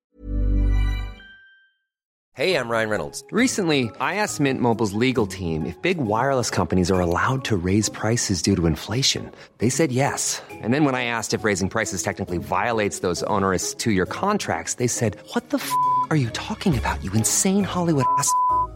Hey, 2.39 2.55
I'm 2.55 2.69
Ryan 2.69 2.89
Reynolds. 2.89 3.21
Recently, 3.31 3.91
I 3.99 4.15
asked 4.15 4.39
Mint 4.39 4.61
Mobile's 4.61 4.93
legal 4.93 5.27
team 5.27 5.65
if 5.65 5.75
big 5.81 5.97
wireless 5.97 6.49
companies 6.49 6.89
are 6.89 7.01
allowed 7.01 7.43
to 7.45 7.57
raise 7.57 7.89
prices 7.89 8.41
due 8.41 8.55
to 8.55 8.65
inflation. 8.65 9.29
They 9.57 9.67
said 9.69 9.91
yes. 9.91 10.41
And 10.49 10.73
then 10.73 10.85
when 10.85 10.95
I 10.95 11.03
asked 11.03 11.33
if 11.33 11.43
raising 11.43 11.67
prices 11.67 12.01
technically 12.01 12.37
violates 12.37 12.99
those 12.99 13.23
onerous 13.23 13.73
two 13.73 13.91
year 13.91 14.05
contracts, 14.05 14.75
they 14.75 14.87
said, 14.87 15.17
What 15.33 15.49
the 15.49 15.57
f 15.57 15.69
are 16.11 16.15
you 16.15 16.29
talking 16.29 16.77
about, 16.77 17.03
you 17.03 17.11
insane 17.11 17.65
Hollywood 17.65 18.05
ass? 18.17 18.31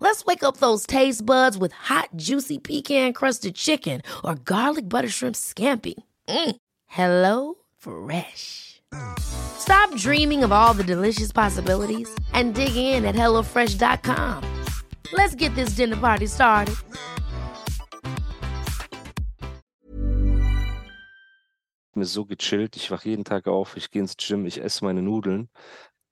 Let's 0.00 0.24
wake 0.24 0.42
up 0.42 0.58
those 0.58 0.86
taste 0.86 1.26
buds 1.26 1.58
with 1.58 1.72
hot, 1.72 2.10
juicy 2.16 2.58
pecan-crusted 2.58 3.54
chicken 3.54 4.00
or 4.24 4.36
garlic 4.36 4.88
butter 4.88 5.08
shrimp 5.08 5.36
scampi. 5.36 5.94
Mm. 6.28 6.56
Hello 6.86 7.54
Fresh. 7.76 8.80
Stop 9.18 9.94
dreaming 9.96 10.44
of 10.44 10.52
all 10.52 10.74
the 10.74 10.84
delicious 10.84 11.32
possibilities 11.32 12.08
and 12.32 12.54
dig 12.54 12.76
in 12.76 13.04
at 13.04 13.14
HelloFresh.com. 13.14 14.64
Let's 15.12 15.34
get 15.34 15.54
this 15.54 15.76
dinner 15.76 15.96
party 15.96 16.26
started. 16.26 16.76
mir 21.96 22.04
so 22.04 22.24
gechillt. 22.24 22.76
Ich 22.76 22.90
wache 22.90 23.08
jeden 23.08 23.24
Tag 23.24 23.48
auf, 23.48 23.76
ich 23.76 23.90
gehe 23.90 24.02
ins 24.02 24.16
Gym, 24.16 24.46
ich 24.46 24.62
esse 24.62 24.84
meine 24.84 25.02
Nudeln. 25.02 25.48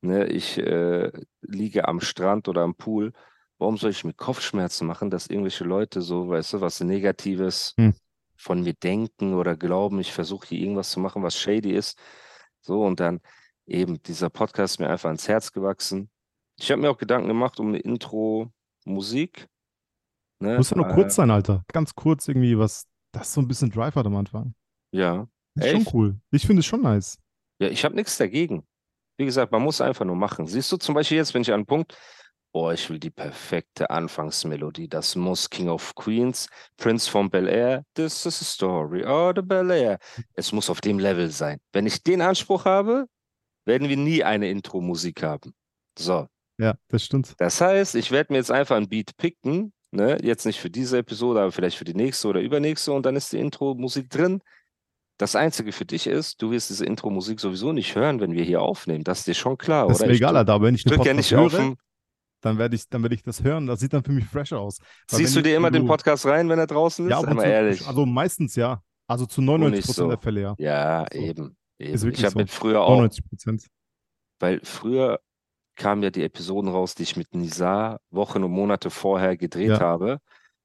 Ne, 0.01 0.27
ich 0.27 0.59
äh, 0.59 1.11
liege 1.43 1.89
am 1.89 2.01
Strand 2.01 2.49
oder 2.49 2.63
am 2.63 2.75
Pool. 2.75 3.13
Warum 3.59 3.77
soll 3.77 3.91
ich 3.91 4.05
mir 4.05 4.15
Kopfschmerzen 4.15 4.87
machen, 4.87 5.11
dass 5.11 5.29
irgendwelche 5.29 5.65
Leute 5.65 6.03
so, 6.03 6.29
weißt 6.29 6.55
du, 6.55 6.61
was 6.61 6.81
Negatives 6.81 7.75
Hm. 7.79 7.95
von 8.37 8.63
mir 8.63 8.75
denken 8.75 9.35
oder 9.35 9.57
glauben, 9.57 10.01
ich 10.01 10.13
versuche 10.13 10.49
hier 10.49 10.61
irgendwas 10.61 10.91
zu 10.91 11.01
machen, 11.01 11.23
was 11.23 11.39
shady 11.39 11.73
ist. 11.73 11.99
So, 12.61 12.83
und 12.83 13.01
dann 13.01 13.21
eben 13.67 14.03
dieser 14.03 14.31
Podcast 14.31 14.75
ist 14.75 14.79
mir 14.81 14.89
einfach 14.89 15.09
ans 15.09 15.29
Herz 15.29 15.53
gewachsen. 15.53 16.11
Ich 16.59 16.71
habe 16.71 16.81
mir 16.83 16.91
auch 16.91 16.99
Gedanken 16.99 17.29
gemacht 17.29 17.59
um 17.61 17.69
eine 17.69 17.79
Intro-Musik. 17.79 19.49
Ne? 20.41 20.57
Muss 20.57 20.71
ja 20.71 20.77
nur 20.77 20.89
äh, 20.89 20.95
kurz 20.95 21.15
sein, 21.15 21.31
Alter. 21.31 21.65
Ganz 21.73 21.95
kurz 21.95 22.29
irgendwie, 22.29 22.59
was 22.59 22.87
das 23.13 23.33
so 23.33 23.41
ein 23.41 23.49
bisschen 23.49 23.71
Drive 23.71 23.95
hat 23.95 24.07
am 24.07 24.17
Anfang. 24.17 24.55
Ja. 24.93 25.27
Ist 25.55 25.71
schon 25.71 25.87
cool. 25.93 26.21
Ich 26.31 26.47
finde 26.47 26.61
es 26.61 26.67
schon 26.67 26.83
nice. 26.83 27.19
Ja, 27.61 27.69
ich 27.69 27.85
habe 27.85 27.95
nichts 27.95 28.17
dagegen. 28.19 28.67
Wie 29.17 29.25
gesagt, 29.25 29.53
man 29.53 29.63
muss 29.63 29.81
einfach 29.81 30.05
nur 30.05 30.17
machen. 30.17 30.47
Siehst 30.47 30.71
du 30.73 30.77
zum 30.77 30.95
Beispiel 30.95 31.17
jetzt, 31.19 31.35
wenn 31.35 31.43
ich 31.43 31.51
an 31.51 31.61
einen 31.61 31.67
Punkt, 31.67 31.97
boah, 32.55 32.73
ich 32.73 32.89
will 32.89 33.01
die 33.01 33.11
perfekte 33.11 33.91
Anfangsmelodie. 33.91 34.89
Das 34.89 35.17
muss 35.17 35.51
King 35.51 35.69
of 35.69 35.95
Queens, 35.97 36.49
Prince 36.77 37.11
von 37.11 37.29
Bel 37.29 37.49
Air, 37.49 37.83
this 37.95 38.25
is 38.25 38.41
a 38.41 38.45
story, 38.45 39.05
oh, 39.05 39.33
the 39.35 39.43
Bel 39.43 39.71
Air. 39.71 39.99
Es 40.35 40.53
muss 40.53 40.71
auf 40.71 40.81
dem 40.81 41.01
Level 41.01 41.31
sein. 41.31 41.59
Wenn 41.73 41.85
ich 41.87 42.03
den 42.05 42.23
Anspruch 42.23 42.65
habe, 42.65 43.07
werden 43.67 43.89
wir 43.89 43.97
nie 43.97 44.23
eine 44.23 44.49
Intro-Musik 44.51 45.23
haben. 45.25 45.53
So, 45.99 46.29
Ja, 46.59 46.75
das 46.89 47.05
stimmt. 47.05 47.35
das 47.39 47.61
heißt, 47.61 47.97
ich 47.97 48.13
werde 48.13 48.33
mir 48.33 48.39
jetzt 48.39 48.53
einfach 48.53 48.77
ein 48.77 48.89
Beat 48.89 49.17
picken, 49.17 49.73
ne? 49.91 50.17
Jetzt 50.23 50.47
nicht 50.47 50.61
für 50.61 50.71
diese 50.71 50.99
Episode, 50.99 51.41
aber 51.41 51.51
vielleicht 51.51 51.77
für 51.77 51.85
die 51.85 51.95
nächste 51.95 52.29
oder 52.29 52.41
übernächste 52.41 52.93
und 52.93 53.05
dann 53.05 53.17
ist 53.17 53.33
die 53.33 53.39
Intro-Musik 53.39 54.11
drin. 54.11 54.41
Das 55.19 55.35
Einzige 55.37 55.73
für 55.73 55.85
dich 55.85 56.07
ist, 56.09 56.43
du 56.43 56.51
wirst 56.51 56.71
diese 56.71 56.85
Intro-Musik 56.87 57.39
sowieso 57.41 57.73
nicht 57.73 57.95
hören, 57.97 58.21
wenn 58.21 58.33
wir 58.33 58.45
hier 58.45 58.63
aufnehmen. 58.63 59.03
Das 59.05 59.21
ist 59.21 59.27
dir 59.29 59.35
schon 59.35 59.57
klar, 59.59 59.87
Das 59.89 59.97
ist 59.97 60.01
oder? 60.03 60.09
mir 60.09 60.15
Ich 60.15 60.21
egal, 60.21 60.35
drück-. 60.35 60.49
Aber 60.51 60.65
wenn 60.67 60.75
ich 60.75 60.85
drücke 60.85 61.07
ja 61.07 61.15
nicht 61.15 61.35
auf 61.35 61.53
höre, 61.53 61.61
den. 61.61 61.77
Dann 62.45 62.59
werde 62.59 62.77
ich, 62.77 62.89
dann 62.89 63.03
werde 63.03 63.15
ich 63.15 63.23
das 63.23 63.43
hören. 63.43 63.67
Das 63.67 63.81
sieht 63.81 63.93
dann 63.93 64.05
für 64.05 64.13
mich 64.13 64.27
fresher 64.27 64.59
aus. 64.61 64.79
Weil 65.11 65.19
Siehst 65.21 65.35
du 65.37 65.43
dir 65.43 65.51
ich- 65.51 65.57
immer 65.57 65.67
wenn 65.69 65.73
den 65.75 65.83
du- 65.83 65.89
Podcast 65.89 66.27
rein, 66.27 66.49
wenn 66.49 66.59
er 66.59 66.67
draußen 66.67 67.07
ist? 67.07 67.11
Ja, 67.11 67.19
ab 67.19 67.25
Sei 67.25 67.31
und 67.31 67.37
mal 67.37 67.43
zu. 67.45 67.49
ehrlich. 67.51 67.87
Also 67.87 68.07
meistens 68.07 68.55
ja. 68.57 68.83
Also 69.07 69.27
zu 69.27 69.41
nicht 69.41 69.49
99 69.49 69.85
Prozent 69.87 69.97
so. 69.97 70.09
der 70.09 70.19
Fälle 70.19 70.41
ja. 70.41 70.55
Ja, 70.59 71.07
So. 71.13 71.19
eben. 71.19 71.57
eben. 71.79 72.11
Ich 72.13 72.25
habe 72.25 72.33
so. 72.33 72.39
mit 72.39 72.51
früher 72.51 72.81
auch 72.83 72.91
99 72.91 73.25
Prozent. 73.29 73.67
Weil 74.41 74.61
früher 74.63 75.21
kamen 75.77 76.03
ja 76.03 76.11
die 76.11 76.23
Episoden 76.23 76.71
raus, 76.71 76.95
die 76.95 77.03
ich 77.03 77.17
mit 77.17 77.35
Nizar 77.35 77.99
Wochen 78.11 78.43
und 78.45 78.51
Monate 78.53 78.91
vorher 78.91 79.37
gedreht 79.37 79.71
Ja. 79.71 79.81
habe. 79.81 80.19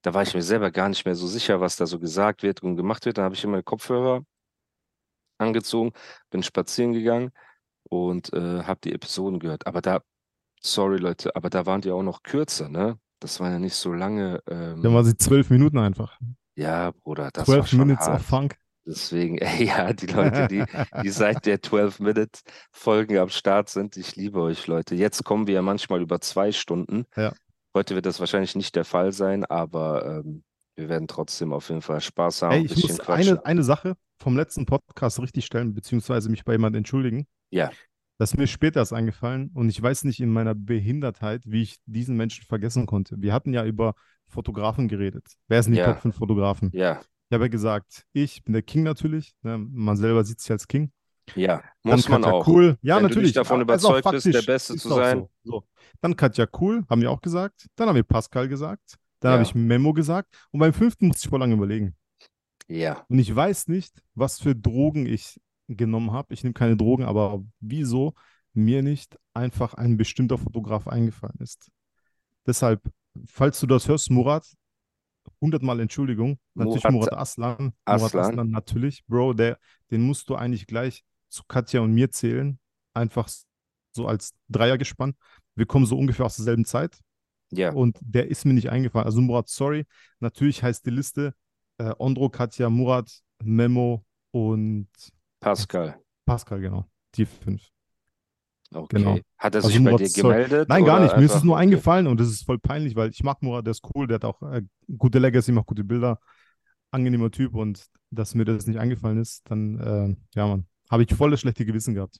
Da 0.04 0.14
war 0.14 0.22
ich 0.24 0.34
mir 0.34 0.42
selber 0.42 0.72
gar 0.72 0.88
nicht 0.90 1.04
mehr 1.06 1.16
so 1.16 1.28
sicher, 1.28 1.60
was 1.60 1.76
da 1.76 1.86
so 1.86 2.00
gesagt 2.00 2.44
wird 2.44 2.62
und 2.64 2.76
gemacht 2.78 3.06
wird. 3.06 3.18
Da 3.18 3.24
habe 3.24 3.36
ich 3.36 3.44
immer 3.44 3.62
Kopfhörer 3.64 4.22
angezogen, 5.38 5.92
bin 6.30 6.44
spazieren 6.44 6.94
gegangen 6.94 7.32
und 7.90 8.32
äh, 8.34 8.64
habe 8.64 8.80
die 8.84 8.94
Episoden 8.94 9.40
gehört. 9.40 9.68
Aber 9.68 9.82
da, 9.82 10.02
sorry 10.62 10.98
Leute, 10.98 11.36
aber 11.36 11.50
da 11.50 11.66
waren 11.66 11.82
die 11.82 11.92
auch 11.92 12.04
noch 12.04 12.24
kürzer, 12.24 12.70
ne? 12.70 12.98
Das 13.20 13.40
waren 13.40 13.52
ja 13.52 13.60
nicht 13.60 13.76
so 13.76 13.92
lange. 13.94 14.42
Ähm, 14.50 14.82
Dann 14.82 14.94
war 14.94 15.04
sie 15.04 15.18
zwölf 15.18 15.50
Minuten 15.50 15.78
einfach. 15.78 16.18
ja, 16.56 16.92
Bruder, 16.92 17.30
das 17.34 17.48
war 17.48 17.56
12 17.56 17.68
schon 17.68 17.80
Minutes 17.80 18.08
hart. 18.08 18.20
of 18.22 18.26
Funk. 18.26 18.56
Deswegen, 18.86 19.38
ey, 19.40 19.66
ja, 19.66 19.92
die 19.94 20.06
Leute, 20.08 20.48
die, 20.48 20.64
die 21.04 21.10
seit 21.10 21.46
der 21.46 21.60
12-Minute-Folgen 21.62 23.18
am 23.18 23.30
Start 23.30 23.70
sind, 23.70 23.98
ich 23.98 24.16
liebe 24.16 24.42
euch, 24.42 24.66
Leute. 24.68 24.96
Jetzt 24.96 25.24
kommen 25.24 25.48
wir 25.48 25.56
ja 25.56 25.62
manchmal 25.62 26.02
über 26.02 26.22
zwei 26.22 26.52
Stunden. 26.52 27.06
Ja. 27.16 27.34
Heute 27.76 27.96
wird 27.96 28.06
das 28.06 28.20
wahrscheinlich 28.20 28.56
nicht 28.56 28.76
der 28.76 28.86
Fall 28.86 29.12
sein, 29.12 29.46
aber 29.46 30.06
ähm, 30.26 30.44
wir 30.76 30.90
werden 30.90 31.08
trotzdem 31.08 31.54
auf 31.54 31.70
jeden 31.70 31.82
Fall 31.82 32.02
Spaß 32.02 32.42
haben, 32.42 32.54
Ey, 32.54 32.66
ich 32.66 32.82
muss 32.88 32.98
quatschen. 33.00 33.38
eine, 33.38 33.46
eine 33.46 33.64
Sache 33.64 33.96
vom 34.18 34.36
letzten 34.38 34.66
Podcast 34.66 35.20
richtigstellen, 35.20 35.74
beziehungsweise 35.74 36.30
mich 36.30 36.44
bei 36.46 36.54
jemandem 36.54 36.80
entschuldigen. 36.80 37.28
Ja. 37.52 37.70
Das 38.20 38.32
ist 38.34 38.38
mir 38.38 38.48
später 38.48 38.82
erst 38.82 38.94
eingefallen 38.94 39.50
und 39.54 39.70
ich 39.70 39.82
weiß 39.82 40.04
nicht 40.04 40.20
in 40.20 40.30
meiner 40.30 40.54
Behindertheit, 40.54 41.42
wie 41.46 41.62
ich 41.64 41.78
diesen 41.86 42.18
Menschen 42.18 42.46
vergessen 42.46 42.86
konnte. 42.86 43.16
Wir 43.22 43.34
hatten 43.34 43.54
ja 43.54 43.66
über 43.66 43.96
Fotografen 44.28 44.88
geredet. 44.88 45.26
Wer 45.48 45.64
sind 45.64 45.72
die 45.74 45.80
Ja. 45.80 45.86
Top 45.94 46.02
5 46.02 46.16
Fotografen? 46.18 46.70
Ja, 46.74 47.00
Ich 47.30 47.34
habe 47.34 47.46
ja 47.46 47.48
gesagt, 47.50 48.06
ich 48.14 48.44
bin 48.44 48.54
der 48.54 48.62
King 48.62 48.84
natürlich. 48.84 49.34
Ne? 49.42 49.58
Man 49.58 49.96
selber 49.98 50.24
sieht 50.24 50.42
sich 50.42 50.52
als 50.52 50.68
King. 50.68 50.92
ja, 51.36 51.64
Dann 51.84 51.94
muss 51.96 52.10
man 52.10 52.22
Katja 52.24 52.38
auch. 52.38 52.48
Cool. 52.48 52.78
Ja, 52.82 52.96
Wenn 52.98 53.04
du 53.04 53.08
natürlich. 53.10 53.28
nicht 53.30 53.38
davon 53.38 53.60
Ja, 53.68 53.76
ist 53.76 53.86
auch 53.86 53.92
überzeugt 53.98 54.12
bist, 54.12 54.26
der 54.26 54.34
faktisch- 54.34 54.46
Beste 54.48 54.74
ist 54.74 54.82
zu 54.82 54.90
sein. 54.90 55.20
So. 55.44 55.52
So. 55.52 55.64
Dann 56.02 56.16
Katja 56.16 56.46
Cool, 56.60 56.84
haben 56.90 57.02
wir 57.02 57.12
auch 57.12 57.22
gesagt. 57.22 57.68
Dann 57.78 57.88
haben 57.88 57.96
wir 57.96 58.04
Pascal 58.04 58.48
gesagt. 58.50 58.98
Dann 59.22 59.30
Ja. 59.30 59.34
habe 59.34 59.44
ich 59.44 59.56
Memo 59.56 59.94
gesagt. 59.94 60.36
Und 60.52 60.60
beim 60.60 60.74
fünften 60.74 61.08
musste 61.08 61.26
ich 61.26 61.30
voll 61.30 61.40
lange 61.40 61.54
überlegen. 61.54 61.96
Ja, 62.68 63.06
Und 63.10 63.20
ich 63.20 63.34
weiß 63.36 63.68
nicht, 63.70 64.02
was 64.14 64.40
für 64.40 64.56
Drogen 64.56 65.06
ich 65.06 65.40
genommen 65.78 66.12
habe. 66.12 66.34
Ich 66.34 66.44
nehme 66.44 66.54
keine 66.54 66.78
Drogen, 66.78 67.04
aber 67.04 67.44
wieso 67.60 68.14
mir 68.54 68.82
nicht 68.82 69.18
einfach 69.34 69.74
ein 69.76 69.98
bestimmter 69.98 70.38
Fotograf 70.38 70.88
eingefallen 70.88 71.38
ist. 71.40 71.70
Deshalb, 72.46 72.82
falls 73.26 73.60
du 73.60 73.68
das 73.68 73.88
hörst, 73.88 74.10
Murat, 74.10 74.46
hundertmal 75.40 75.80
Entschuldigung. 75.80 76.40
Natürlich 76.56 76.84
Murat 76.84 76.94
Murat 76.94 77.14
Aslan. 77.14 77.58
Murat 77.58 77.74
Aslan. 77.86 78.24
Aslan, 78.24 78.50
natürlich. 78.50 79.06
Bro, 79.06 79.34
der, 79.34 79.60
den 79.92 80.02
musst 80.02 80.30
du 80.30 80.36
eigentlich 80.36 80.68
gleich 80.68 81.04
zu 81.28 81.44
Katja 81.48 81.82
und 81.82 81.94
mir 81.94 82.12
zählen. 82.12 82.60
Einfach 82.94 83.30
so 83.92 84.08
als 84.08 84.34
Dreiergespann. 84.50 85.14
Wir 85.56 85.66
kommen 85.66 85.86
so 85.86 85.98
ungefähr 85.98 86.26
aus 86.26 86.36
derselben 86.38 86.66
Zeit 86.66 87.00
ja, 87.52 87.72
und 87.72 87.98
der 88.02 88.30
ist 88.30 88.46
mir 88.46 88.54
nicht 88.54 88.70
eingefallen. 88.70 89.06
Also 89.06 89.22
Murat, 89.22 89.50
sorry. 89.50 89.86
Natürlich 90.20 90.64
heißt 90.64 90.86
die 90.86 90.92
Liste 90.92 91.34
äh, 91.78 91.94
Ondro, 91.98 92.30
Katja, 92.30 92.70
Murat, 92.70 93.12
Memo 93.44 94.06
und 94.32 94.88
Pascal. 95.40 96.00
Pascal, 96.26 96.60
genau. 96.62 96.86
Die 97.16 97.26
fünf. 97.26 97.70
Okay. 98.72 98.98
Genau. 98.98 99.20
Hat 99.38 99.56
er 99.56 99.64
Also 99.64 99.70
sich 99.70 99.78
bei 99.84 99.92
Murat, 99.92 100.00
dir 100.02 100.10
gemeldet? 100.12 100.70
Nein, 100.70 100.86
gar 100.86 101.00
nicht. 101.00 101.18
Mir 101.18 101.26
ist 101.26 101.36
es 101.36 101.44
nur 101.44 101.56
okay. 101.56 101.64
eingefallen 101.64 102.08
und 102.08 102.20
das 102.20 102.28
ist 102.30 102.46
voll 102.46 102.60
peinlich, 102.60 102.96
weil 102.96 103.10
ich 103.10 103.24
mag 103.24 103.42
Murat, 103.42 103.66
der 103.66 103.72
ist 103.72 103.84
cool, 103.96 104.06
der 104.08 104.16
hat 104.16 104.26
auch 104.26 104.42
äh, 104.44 104.62
gute 104.98 105.18
Legacy, 105.20 105.52
macht 105.52 105.66
gute 105.66 105.84
Bilder, 105.84 106.20
angenehmer 106.92 107.32
Typ 107.32 107.56
und 107.56 107.86
dass 108.12 108.36
mir 108.36 108.46
das 108.46 108.68
nicht 108.68 108.80
eingefallen 108.80 109.20
ist, 109.20 109.50
dann, 109.50 109.80
äh, 109.80 110.16
ja, 110.40 110.48
Mann, 110.48 110.68
habe 110.90 111.04
ich 111.04 111.14
voll 111.16 111.32
das 111.32 111.42
schlechte 111.42 111.66
Gewissen 111.66 111.96
gehabt. 111.96 112.20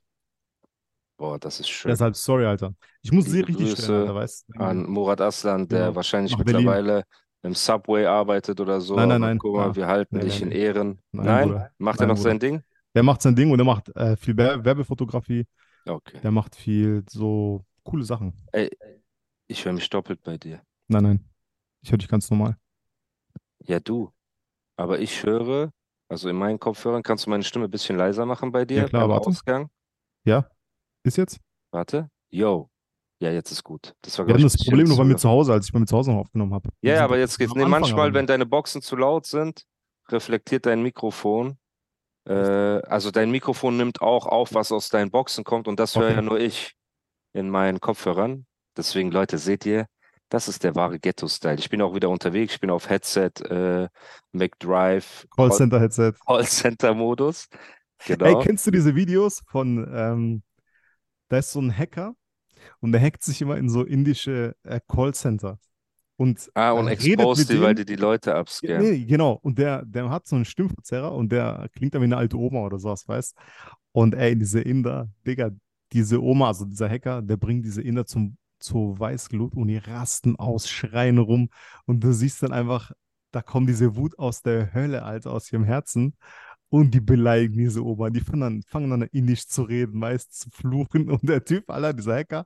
Boah, 1.18 1.38
das 1.38 1.60
ist 1.60 1.70
schön. 1.70 1.90
Deshalb, 1.92 2.16
sorry, 2.16 2.46
Alter. 2.46 2.74
Ich 3.02 3.12
muss 3.12 3.26
sie 3.26 3.42
richtig 3.42 3.58
Grüße 3.58 3.82
stellen, 3.84 4.02
Alter, 4.02 4.16
weißt 4.16 4.46
an 4.58 4.84
Murat 4.90 5.22
Aslan, 5.22 5.68
der 5.68 5.80
Genau. 5.88 5.96
wahrscheinlich 5.96 6.38
mittlerweile 6.38 7.04
im 7.42 7.54
Subway 7.56 8.06
arbeitet 8.06 8.60
oder 8.60 8.80
so. 8.82 8.96
Nein, 8.96 9.10
nein, 9.10 9.22
nein. 9.22 9.38
Guck 9.38 9.56
mal, 9.56 9.70
Ah. 9.70 9.76
wir 9.76 9.88
halten 9.88 10.16
Nein, 10.18 10.26
dich 10.26 10.42
nein, 10.42 10.52
in. 10.52 10.52
Ehren. 10.52 11.02
Nein, 11.12 11.50
Nein? 11.50 11.68
Macht 11.78 12.00
er 12.02 12.08
noch 12.08 12.18
sein. 12.18 12.40
Ding? 12.40 12.62
Der 12.96 13.04
macht 13.04 13.22
sein 13.22 13.36
Ding 13.36 13.52
und 13.52 13.58
der 13.58 13.66
macht 13.66 13.90
äh, 13.96 14.16
viel 14.18 14.36
Wer 14.36 14.64
Werbefotografie, 14.66 15.46
Okay. 15.86 16.20
der 16.22 16.32
macht 16.32 16.56
viel 16.56 17.04
so 17.10 17.66
coole 17.84 18.04
Sachen. 18.04 18.34
Ey, 18.52 18.70
ich 19.48 19.64
höre 19.66 19.74
mich 19.74 19.90
doppelt 19.90 20.22
bei 20.24 20.38
dir. 20.38 20.62
Nein, 20.88 21.04
nein. 21.04 21.30
Ich 21.82 21.92
höre 21.92 21.98
dich 22.00 22.08
ganz 22.08 22.30
normal. 22.30 22.58
Ja, 23.60 23.80
du. 23.80 24.12
Aber 24.76 25.00
ich 25.00 25.24
höre, 25.24 25.72
also 26.08 26.30
in 26.30 26.36
meinen 26.36 26.60
Kopfhörern, 26.60 27.04
kannst 27.04 27.26
du 27.26 27.30
meine 27.30 27.44
Stimme 27.44 27.66
ein 27.66 27.72
bisschen 27.72 27.98
leiser 27.98 28.26
machen 28.26 28.52
bei 28.52 28.66
dir 28.66 28.78
Ja, 28.78 28.88
klar, 28.88 29.10
warte. 29.10 29.28
Ausgang? 29.30 29.70
Ja? 30.26 30.50
Ist 31.04 31.18
jetzt? 31.18 31.40
Warte. 31.72 32.10
Yo. 32.30 32.70
Ja, 33.22 33.32
jetzt 33.32 33.52
ist 33.52 33.64
gut. 33.64 33.94
Das 34.02 34.18
war, 34.18 34.26
Wir 34.28 34.34
hatten 34.34 34.44
das 34.44 34.58
Problem 34.58 34.88
nur 34.88 34.98
bei 34.98 35.04
mir 35.04 35.18
zu- 35.18 35.28
Hause, 35.30 35.52
als 35.54 35.66
ich 35.68 35.74
bei 35.74 35.80
mir 35.80 35.86
zu 35.86 35.98
Hause 35.98 36.12
noch 36.12 36.20
aufgenommen 36.20 36.54
habe. 36.54 36.70
Ja, 36.82 37.04
aber 37.04 37.18
jetzt 37.20 37.38
geht's. 37.38 37.54
Nee, 37.54 37.66
manchmal, 37.66 38.08
aber 38.08 38.14
wenn 38.14 38.28
deine 38.28 38.46
Boxen 38.46 38.82
zu 38.82 38.96
laut 38.96 39.26
sind, 39.26 39.66
reflektiert 40.08 40.66
dein 40.66 40.82
Mikrofon. 40.82 41.58
Äh, 42.30 42.34
also 42.88 43.12
dein 43.12 43.32
Mikrofon 43.32 43.78
nimmt 43.78 44.02
auch 44.02 44.26
auf, 44.28 44.54
was 44.54 44.72
aus 44.72 44.90
deinen 44.90 45.12
Boxen 45.12 45.44
kommt 45.44 45.68
und 45.68 45.80
das 45.80 45.96
höre 45.96 46.10
Okay. 46.10 46.16
ja 46.16 46.22
nur 46.22 46.40
ich 46.40 46.74
in 47.34 47.50
meinen 47.50 47.80
Kopfhörern. 47.82 48.46
Deswegen, 48.78 49.12
Leute, 49.12 49.38
seht 49.38 49.66
ihr, 49.66 49.88
Das 50.32 50.48
ist 50.48 50.64
der 50.64 50.76
wahre 50.76 51.00
Ghetto-Style. 51.00 51.58
Ich 51.58 51.70
bin 51.70 51.82
auch 51.82 51.96
wieder 51.96 52.10
unterwegs. 52.10 52.54
Ich 52.54 52.60
bin 52.60 52.70
auf 52.70 52.90
Headset, 52.90 53.32
äh, 53.50 53.88
McDrive, 54.32 55.26
Callcenter-Headset. 55.36 56.14
Callcenter-Modus. 56.26 57.48
Genau. 58.06 58.26
Ey, 58.26 58.36
kennst 58.44 58.66
du 58.68 58.72
diese 58.72 58.96
Videos 58.96 59.42
von, 59.48 59.90
ähm, 59.94 60.44
da 61.30 61.38
ist 61.40 61.52
so 61.52 61.60
ein 61.62 61.76
Hacker 61.76 62.16
und 62.80 62.92
der 62.92 63.02
hackt 63.02 63.24
sich 63.24 63.42
immer 63.42 63.58
in 63.58 63.70
so 63.70 63.84
indische 63.84 64.56
äh, 64.64 64.80
Callcenter. 64.88 65.60
Und 66.20 66.52
ah, 66.54 66.72
und 66.72 66.90
redet 66.90 67.06
expose 67.06 67.48
die, 67.48 67.62
weil 67.62 67.76
die 67.76 67.86
die 67.86 67.96
Leute 67.96 68.36
abscannen. 68.36 68.92
nee, 68.92 69.06
genau. 69.06 69.40
Und 69.42 69.58
der, 69.58 69.86
der 69.86 70.10
hat 70.10 70.28
so 70.28 70.36
einen 70.36 70.44
Stimmverzerrer 70.44 71.14
und 71.14 71.32
der 71.32 71.70
klingt 71.72 71.96
dann 71.96 72.02
wie 72.02 72.08
eine 72.08 72.18
alte 72.18 72.36
Oma 72.36 72.60
oder 72.60 72.78
sowas, 72.78 73.08
weißt 73.08 73.38
Und 73.94 74.16
ey, 74.16 74.38
diese 74.38 74.60
Inder, 74.60 75.08
Digga, 75.26 75.52
diese 75.94 76.22
Oma, 76.22 76.48
also 76.48 76.66
dieser 76.66 76.90
Hacker, 76.90 77.22
der 77.22 77.38
bringt 77.38 77.64
diese 77.64 77.82
Inder 77.82 78.06
zum, 78.06 78.36
zur 78.60 79.00
Weißglut 79.00 79.56
und 79.56 79.70
die 79.70 79.78
rasten 79.78 80.36
aus, 80.36 80.68
schreien 80.68 81.20
rum. 81.20 81.52
Und 81.86 82.04
du 82.04 82.12
siehst 82.12 82.44
dann 82.44 82.52
einfach, 82.52 82.92
da 83.32 83.42
kommt 83.42 83.70
diese 83.70 83.96
Wut 83.96 84.20
aus 84.20 84.42
der 84.42 84.74
Hölle, 84.74 85.04
Alter, 85.04 85.32
aus 85.32 85.50
ihrem 85.54 85.64
Herzen. 85.64 86.18
Und 86.72 86.94
die 86.94 87.00
beleidigen 87.02 87.58
diese 87.58 87.84
Oma. 87.84 88.10
Die 88.12 88.20
fangen 88.20 88.42
dann, 88.42 88.62
fangen 88.68 88.90
dann 88.92 89.02
indisch 89.12 89.48
zu 89.48 89.64
reden, 89.64 89.98
meist 89.98 90.40
zu 90.40 90.50
fluchen. 90.52 91.10
Und 91.10 91.28
der 91.28 91.44
Typ, 91.44 91.70
Alter, 91.72 91.94
dieser 91.94 92.16
Hacker 92.16 92.46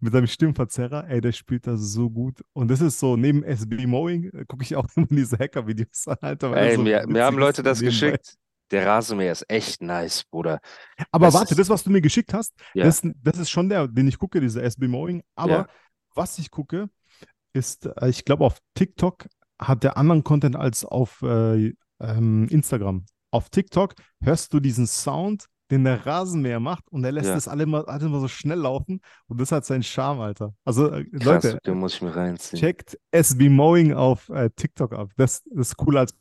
mit 0.00 0.12
seinem 0.12 0.28
Stimmverzerrer, 0.28 1.08
ey, 1.08 1.20
der 1.20 1.32
spielt 1.32 1.66
das 1.66 1.80
so 1.80 2.08
gut. 2.08 2.42
Und 2.52 2.68
das 2.70 2.80
ist 2.80 3.00
so, 3.00 3.16
neben 3.16 3.42
SB 3.42 3.86
Mowing 3.86 4.30
äh, 4.32 4.44
gucke 4.46 4.62
ich 4.62 4.76
auch 4.76 4.86
immer 4.96 5.06
diese 5.10 5.36
Hacker-Videos 5.38 6.06
an, 6.08 6.16
Alter. 6.20 6.56
Ey, 6.56 6.76
so 6.76 6.82
mir, 6.82 7.04
mir 7.08 7.24
haben 7.24 7.38
Leute 7.38 7.62
das 7.64 7.80
nebenbei. 7.80 8.10
geschickt. 8.12 8.34
Der 8.70 8.86
Rasenmäher 8.86 9.30
ist 9.32 9.44
echt 9.48 9.80
nice, 9.82 10.24
Bruder. 10.30 10.60
Aber 11.12 11.26
Das 11.26 11.34
warte, 11.34 11.54
das, 11.54 11.68
was 11.68 11.84
du 11.84 11.90
mir 11.90 12.00
geschickt 12.00 12.34
hast, 12.34 12.52
Ja. 12.74 12.84
das, 12.84 13.00
das 13.22 13.38
ist 13.38 13.50
schon 13.50 13.68
der, 13.68 13.86
den 13.88 14.08
ich 14.08 14.18
gucke, 14.18 14.40
dieser 14.40 14.62
SB 14.64 14.88
Mowing. 14.88 15.22
Aber 15.36 15.52
Ja. 15.52 15.66
was 16.14 16.38
ich 16.38 16.50
gucke, 16.50 16.88
ist, 17.52 17.86
äh, 17.86 18.08
ich 18.08 18.24
glaube, 18.24 18.44
auf 18.44 18.58
TikTok 18.74 19.26
hat 19.60 19.82
der 19.84 19.96
anderen 19.96 20.22
Content 20.24 20.54
als 20.56 20.84
auf 20.84 21.22
äh, 21.22 21.74
ähm, 22.00 22.46
Instagram. 22.50 23.06
Auf 23.36 23.50
TikTok 23.50 23.94
hörst 24.22 24.52
du 24.54 24.60
diesen 24.60 24.86
Sound, 24.86 25.44
den 25.70 25.84
der 25.84 26.06
Rasenmäher 26.06 26.58
macht 26.58 26.88
und 26.90 27.04
er 27.04 27.12
lässt 27.12 27.28
Ja. 27.28 27.34
das 27.34 27.48
alle 27.48 27.64
immer, 27.64 27.86
alle 27.86 28.06
immer 28.06 28.20
so 28.20 28.28
schnell 28.28 28.58
laufen 28.58 29.00
und 29.26 29.38
das 29.40 29.52
hat 29.52 29.66
seinen 29.66 29.82
Charme, 29.82 30.20
Alter. 30.20 30.54
Also, 30.64 30.90
äh, 30.90 31.04
Krass, 31.04 31.44
Leute, 31.44 31.58
den 31.66 31.78
muss 31.78 31.94
ich 31.94 32.02
mir 32.02 32.14
reinziehen. 32.16 32.58
checkt 32.60 32.98
SB 33.10 33.48
Mowing 33.50 33.92
auf 33.92 34.28
äh, 34.30 34.48
TikTok 34.56 34.92
ab. 34.94 35.10
Das, 35.16 35.42
das 35.44 35.68
ist 35.68 35.76
cooler 35.76 36.00
als 36.00 36.14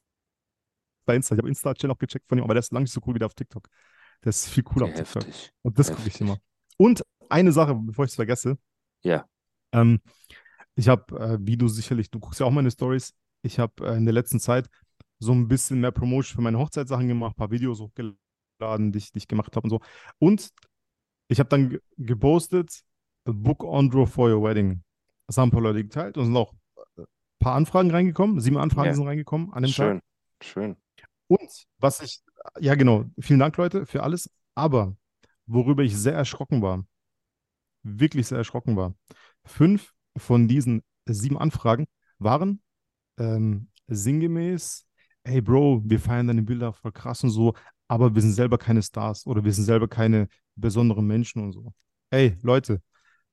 bei 1.05 1.15
Insta. 1.15 1.35
Ich 1.35 1.39
habe 1.39 1.47
Insta-Channel 1.47 1.93
auch 1.93 1.99
gecheckt 1.99 2.27
von 2.27 2.37
ihm, 2.37 2.43
aber 2.43 2.53
der 2.55 2.59
ist 2.59 2.73
lange 2.73 2.83
nicht 2.83 2.91
so 2.93 2.99
cool 3.05 3.13
wie 3.15 3.19
der 3.19 3.27
auf 3.27 3.33
TikTok. 3.35 3.67
Der 4.23 4.29
ist 4.31 4.49
viel 4.49 4.63
cooler 4.63 4.87
Okay, 4.87 5.01
auf 5.03 5.13
TikTok. 5.13 5.27
heftig. 5.27 5.51
Und 5.61 5.79
das 5.79 5.87
gucke 5.89 6.01
ich 6.01 6.05
Heftig. 6.07 6.21
immer. 6.21 6.37
Und 6.77 7.03
eine 7.29 7.51
Sache, 7.51 7.75
bevor 7.75 8.05
ich 8.05 8.09
es 8.11 8.15
vergesse. 8.15 8.57
Ja. 9.03 9.25
Ähm, 9.71 9.99
ich 10.75 10.89
habe, 10.89 11.17
äh, 11.19 11.37
wie 11.39 11.55
du 11.57 11.67
sicherlich, 11.67 12.09
du 12.09 12.19
guckst 12.19 12.39
ja 12.39 12.45
auch 12.45 12.51
meine 12.51 12.71
Stories. 12.71 13.13
Ich 13.43 13.59
habe 13.59 13.87
äh, 13.87 13.95
in 13.97 14.05
der 14.05 14.13
letzten 14.13 14.39
Zeit 14.39 14.67
so 15.19 15.31
ein 15.33 15.47
bisschen 15.47 15.79
mehr 15.81 15.91
Promotion 15.91 16.35
für 16.35 16.41
meine 16.41 16.59
Hochzeitssachen 16.59 17.07
gemacht, 17.07 17.33
ein 17.33 17.37
paar 17.37 17.51
Videos 17.51 17.79
hochgeladen, 17.79 18.91
die 18.91 18.97
ich, 18.97 19.11
die 19.11 19.19
ich 19.19 19.27
gemacht 19.27 19.55
habe 19.55 19.65
und 19.65 19.69
so. 19.69 19.79
Und 20.19 20.51
ich 21.27 21.39
habe 21.39 21.49
dann 21.49 21.69
ge 21.69 21.79
gepostet, 21.97 22.81
Book 23.25 23.63
Andro 23.63 24.05
for 24.05 24.29
your 24.29 24.43
wedding. 24.43 24.83
Das 25.27 25.37
haben 25.37 25.49
ein 25.49 25.51
paar 25.51 25.61
Leute 25.61 25.83
geteilt 25.83 26.17
und 26.17 26.25
sind 26.25 26.37
auch 26.37 26.53
ein 26.97 27.05
paar 27.39 27.55
Anfragen 27.55 27.89
reingekommen. 27.91 28.39
Sieben 28.39 28.57
Anfragen 28.57 28.89
Ja. 28.89 28.93
sind 28.93 29.07
reingekommen 29.07 29.51
an 29.53 29.63
dem 29.63 29.71
Tag. 29.71 29.75
Schön, 29.75 30.01
schön. 30.41 30.75
Und 31.27 31.65
was 31.79 32.01
ich, 32.01 32.21
ja 32.59 32.75
genau, 32.75 33.05
vielen 33.19 33.39
Dank 33.39 33.57
Leute 33.57 33.85
für 33.87 34.03
alles, 34.03 34.29
aber 34.53 34.95
worüber 35.47 35.83
ich 35.83 35.97
sehr 35.97 36.13
erschrocken 36.13 36.61
war, 36.61 36.85
wirklich 37.83 38.27
sehr 38.27 38.37
erschrocken 38.37 38.75
war, 38.75 38.95
fünf 39.43 39.93
von 40.17 40.47
diesen 40.47 40.83
sieben 41.05 41.37
Anfragen 41.37 41.87
waren 42.19 42.61
ähm, 43.17 43.69
sinngemäß, 43.87 44.87
hey 45.25 45.41
Bro, 45.41 45.81
wir 45.85 45.99
feiern 45.99 46.27
deine 46.27 46.43
Bilder 46.43 46.73
voll 46.73 46.91
krass 46.91 47.23
und 47.23 47.31
so, 47.31 47.53
aber 47.87 48.13
wir 48.15 48.21
sind 48.21 48.33
selber 48.33 48.57
keine 48.57 48.81
Stars 48.81 49.25
oder 49.27 49.43
wir 49.43 49.51
sind 49.53 49.65
selber 49.65 49.87
keine 49.87 50.27
besonderen 50.55 51.05
Menschen 51.05 51.43
und 51.43 51.51
so. 51.51 51.73
Ey 52.11 52.37
Leute, 52.41 52.81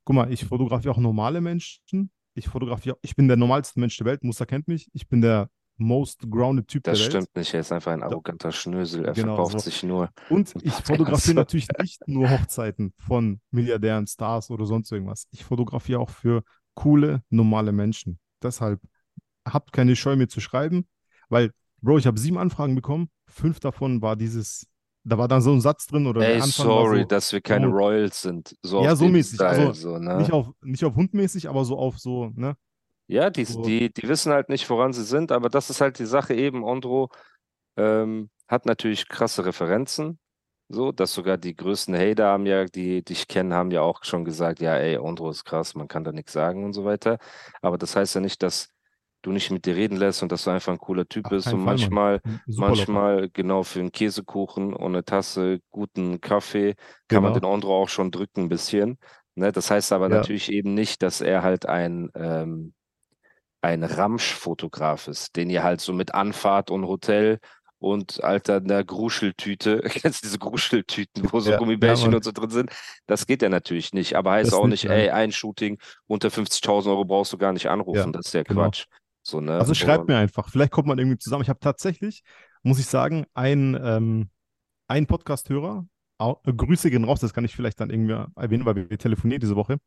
guck 0.04 0.16
mal, 0.16 0.32
ich 0.32 0.44
fotografiere 0.44 0.94
auch 0.94 0.98
normale 0.98 1.40
Menschen, 1.40 2.10
ich 2.34 2.48
fotografiere, 2.48 2.96
ich 3.02 3.14
bin 3.16 3.28
der 3.28 3.36
normalste 3.36 3.80
Mensch 3.80 3.96
der 3.98 4.06
Welt, 4.06 4.24
Musa 4.24 4.46
kennt 4.46 4.68
mich, 4.68 4.88
ich 4.92 5.08
bin 5.08 5.20
der 5.20 5.48
most 5.76 6.30
grounded 6.30 6.68
Typ 6.68 6.84
Das 6.84 6.98
der 6.98 7.06
Welt. 7.06 7.12
stimmt 7.24 7.36
nicht. 7.36 7.54
Er 7.54 7.60
ist 7.60 7.72
einfach 7.72 7.92
ein 7.92 8.02
arroganter 8.02 8.52
Schnösel. 8.52 9.04
Er 9.04 9.14
Genau, 9.14 9.34
verkauft 9.36 9.52
so. 9.52 9.70
sich 9.70 9.82
nur. 9.82 10.10
Und 10.28 10.54
ich 10.62 10.72
fotografiere 10.72 11.34
natürlich 11.36 11.68
nicht 11.80 12.06
nur 12.06 12.30
Hochzeiten 12.30 12.92
von 12.98 13.40
Milliardären, 13.50 14.06
Stars 14.06 14.50
oder 14.50 14.66
sonst 14.66 14.92
irgendwas. 14.92 15.26
Ich 15.30 15.44
fotografiere 15.44 15.98
auch 16.00 16.10
für 16.10 16.42
coole, 16.74 17.22
normale 17.30 17.72
Menschen. 17.72 18.18
Deshalb 18.42 18.80
habt 19.46 19.72
keine 19.72 19.96
Scheu, 19.96 20.16
mir 20.16 20.28
zu 20.28 20.40
schreiben, 20.40 20.86
weil, 21.28 21.52
Bro, 21.82 21.98
ich 21.98 22.06
habe 22.06 22.18
sieben 22.18 22.38
Anfragen 22.38 22.74
bekommen. 22.74 23.08
Fünf 23.26 23.58
davon 23.60 24.00
war 24.02 24.14
dieses, 24.16 24.66
da 25.04 25.18
war 25.18 25.26
dann 25.26 25.42
so 25.42 25.50
ein 25.52 25.60
Satz 25.60 25.86
drin 25.86 26.06
oder 26.06 26.26
Ey, 26.26 26.40
sorry, 26.40 27.00
so, 27.00 27.04
dass 27.06 27.32
wir 27.32 27.40
keine 27.40 27.68
oh. 27.68 27.72
Royals 27.72 28.22
sind. 28.22 28.56
So 28.62 28.84
Ja, 28.84 28.94
so 28.94 29.08
mäßig. 29.08 29.34
Style, 29.34 29.68
Also, 29.68 29.72
so, 29.72 29.98
ne? 29.98 30.16
nicht 30.18 30.32
auf, 30.32 30.50
nicht 30.62 30.84
auf 30.84 30.94
hundmäßig, 30.94 31.48
aber 31.48 31.64
so 31.64 31.76
auf 31.76 31.98
so, 31.98 32.30
ne? 32.34 32.56
Ja, 33.08 33.30
die, 33.30 33.44
So. 33.44 33.62
die, 33.62 33.92
die 33.92 34.08
wissen 34.08 34.32
halt 34.32 34.48
nicht, 34.48 34.70
woran 34.70 34.92
sie 34.92 35.02
sind, 35.02 35.32
aber 35.32 35.48
das 35.48 35.70
ist 35.70 35.80
halt 35.80 35.98
die 35.98 36.06
Sache 36.06 36.34
eben. 36.34 36.62
Ondro 36.62 37.10
ähm, 37.76 38.30
hat 38.46 38.64
natürlich 38.64 39.08
krasse 39.08 39.44
Referenzen, 39.44 40.20
so, 40.68 40.92
dass 40.92 41.12
sogar 41.12 41.36
die 41.36 41.56
größten 41.56 41.96
Hater 41.96 42.26
haben 42.28 42.46
ja, 42.46 42.64
die 42.64 43.02
dich 43.02 43.26
kennen, 43.26 43.52
haben 43.54 43.72
ja 43.72 43.82
auch 43.82 44.04
schon 44.04 44.24
gesagt, 44.24 44.60
ja, 44.60 44.76
ey, 44.76 44.98
Ondro 44.98 45.30
ist 45.30 45.44
krass, 45.44 45.74
man 45.74 45.88
kann 45.88 46.04
da 46.04 46.12
nichts 46.12 46.32
sagen 46.32 46.64
und 46.64 46.74
so 46.74 46.84
weiter. 46.84 47.18
Aber 47.60 47.76
das 47.76 47.96
heißt 47.96 48.14
ja 48.14 48.20
nicht, 48.20 48.42
dass 48.42 48.68
du 49.22 49.32
nicht 49.32 49.50
mit 49.50 49.66
dir 49.66 49.76
reden 49.76 49.96
lässt 49.96 50.22
und 50.22 50.32
dass 50.32 50.44
du 50.44 50.50
einfach 50.50 50.72
ein 50.72 50.78
cooler 50.78 51.06
Typ 51.08 51.26
Auf 51.26 51.30
bist 51.30 51.52
und 51.52 51.60
Fall, 51.60 51.64
manchmal, 51.64 52.20
locker. 52.46 52.46
manchmal 52.56 53.30
genau 53.30 53.62
für 53.62 53.80
einen 53.80 53.92
Käsekuchen 53.92 54.74
und 54.74 54.92
eine 54.94 55.04
Tasse 55.04 55.60
guten 55.70 56.20
Kaffee 56.20 56.74
kann 57.08 57.22
man 57.22 57.32
Genau. 57.32 57.34
den 57.34 57.44
Ondro 57.44 57.80
auch 57.82 57.88
schon 57.88 58.10
drücken 58.10 58.42
ein 58.42 58.48
bisschen. 58.48 58.98
Ne? 59.34 59.52
Das 59.52 59.70
heißt 59.70 59.92
aber 59.92 60.08
Ja. 60.08 60.10
natürlich 60.10 60.50
eben 60.52 60.74
nicht, 60.74 61.02
dass 61.02 61.20
er 61.20 61.42
halt 61.42 61.66
ein 61.66 62.10
ähm, 62.14 62.74
ein 63.62 63.84
Ramsch-Fotograf 63.84 65.08
ist, 65.08 65.36
den 65.36 65.50
ihr 65.50 65.62
halt 65.62 65.80
so 65.80 65.92
mit 65.92 66.14
Anfahrt 66.14 66.70
und 66.70 66.86
Hotel 66.86 67.38
und 67.78 68.22
alter 68.22 68.56
einer 68.56 68.84
Gruscheltüte, 68.84 69.82
kennst 69.88 70.22
du 70.24 70.26
diese 70.28 70.38
Gruscheltüten, 70.38 71.32
wo 71.32 71.40
so 71.40 71.50
Ja, 71.50 71.56
ja, 71.56 71.58
Gummibärchen 71.58 72.12
Mann. 72.12 72.14
und 72.14 72.24
so 72.24 72.32
drin 72.32 72.50
sind? 72.50 72.70
Das 73.06 73.26
geht 73.26 73.42
ja 73.42 73.48
natürlich 73.48 73.92
nicht. 73.92 74.16
Aber 74.16 74.32
heißt 74.32 74.52
auch 74.54 74.66
nicht, 74.66 74.84
nicht, 74.84 74.88
ey, 74.90 75.10
ein 75.10 75.32
Shooting 75.32 75.78
unter 76.06 76.30
50.000 76.30 76.90
Euro 76.92 77.04
brauchst 77.04 77.32
du 77.32 77.38
gar 77.38 77.52
nicht 77.52 77.68
anrufen. 77.68 78.12
Ja, 78.12 78.12
das 78.12 78.26
ist 78.26 78.34
ja 78.34 78.42
genau. 78.44 78.62
Quatsch. 78.64 78.86
So, 79.22 79.40
ne? 79.40 79.54
Also 79.54 79.74
schreibt 79.74 80.08
mir 80.08 80.16
einfach. 80.16 80.48
Vielleicht 80.48 80.72
kommt 80.72 80.88
man 80.88 80.98
irgendwie 80.98 81.18
zusammen. 81.18 81.42
Ich 81.42 81.48
habe 81.48 81.60
tatsächlich, 81.60 82.22
muss 82.62 82.78
ich 82.78 82.86
sagen, 82.86 83.24
einen, 83.34 83.78
ähm, 83.82 84.30
einen 84.88 85.06
Podcast-Hörer. 85.06 85.86
Äh, 86.18 86.52
Grüße 86.52 86.90
gehen 86.90 87.04
raus, 87.04 87.20
das 87.20 87.32
kann 87.34 87.44
ich 87.44 87.54
vielleicht 87.54 87.80
dann 87.80 87.90
irgendwie 87.90 88.14
erwähnen, 88.36 88.64
weil 88.64 88.76
wir 88.76 88.98
telefonieren 88.98 89.40
diese 89.40 89.56
Woche. 89.56 89.78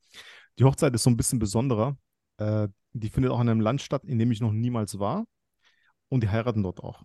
Die 0.59 0.63
Hochzeit 0.63 0.93
ist 0.95 1.03
so 1.03 1.09
ein 1.09 1.17
bisschen 1.17 1.39
besonderer. 1.39 1.97
Äh, 2.37 2.67
die 2.93 3.09
findet 3.09 3.31
auch 3.31 3.41
in 3.41 3.49
einem 3.49 3.61
Land 3.61 3.81
statt, 3.81 4.03
in 4.05 4.19
dem 4.19 4.31
ich 4.31 4.41
noch 4.41 4.51
niemals 4.51 4.99
war. 4.99 5.25
Und 6.09 6.23
die 6.23 6.29
heiraten 6.29 6.63
dort 6.63 6.81
auch. 6.81 7.03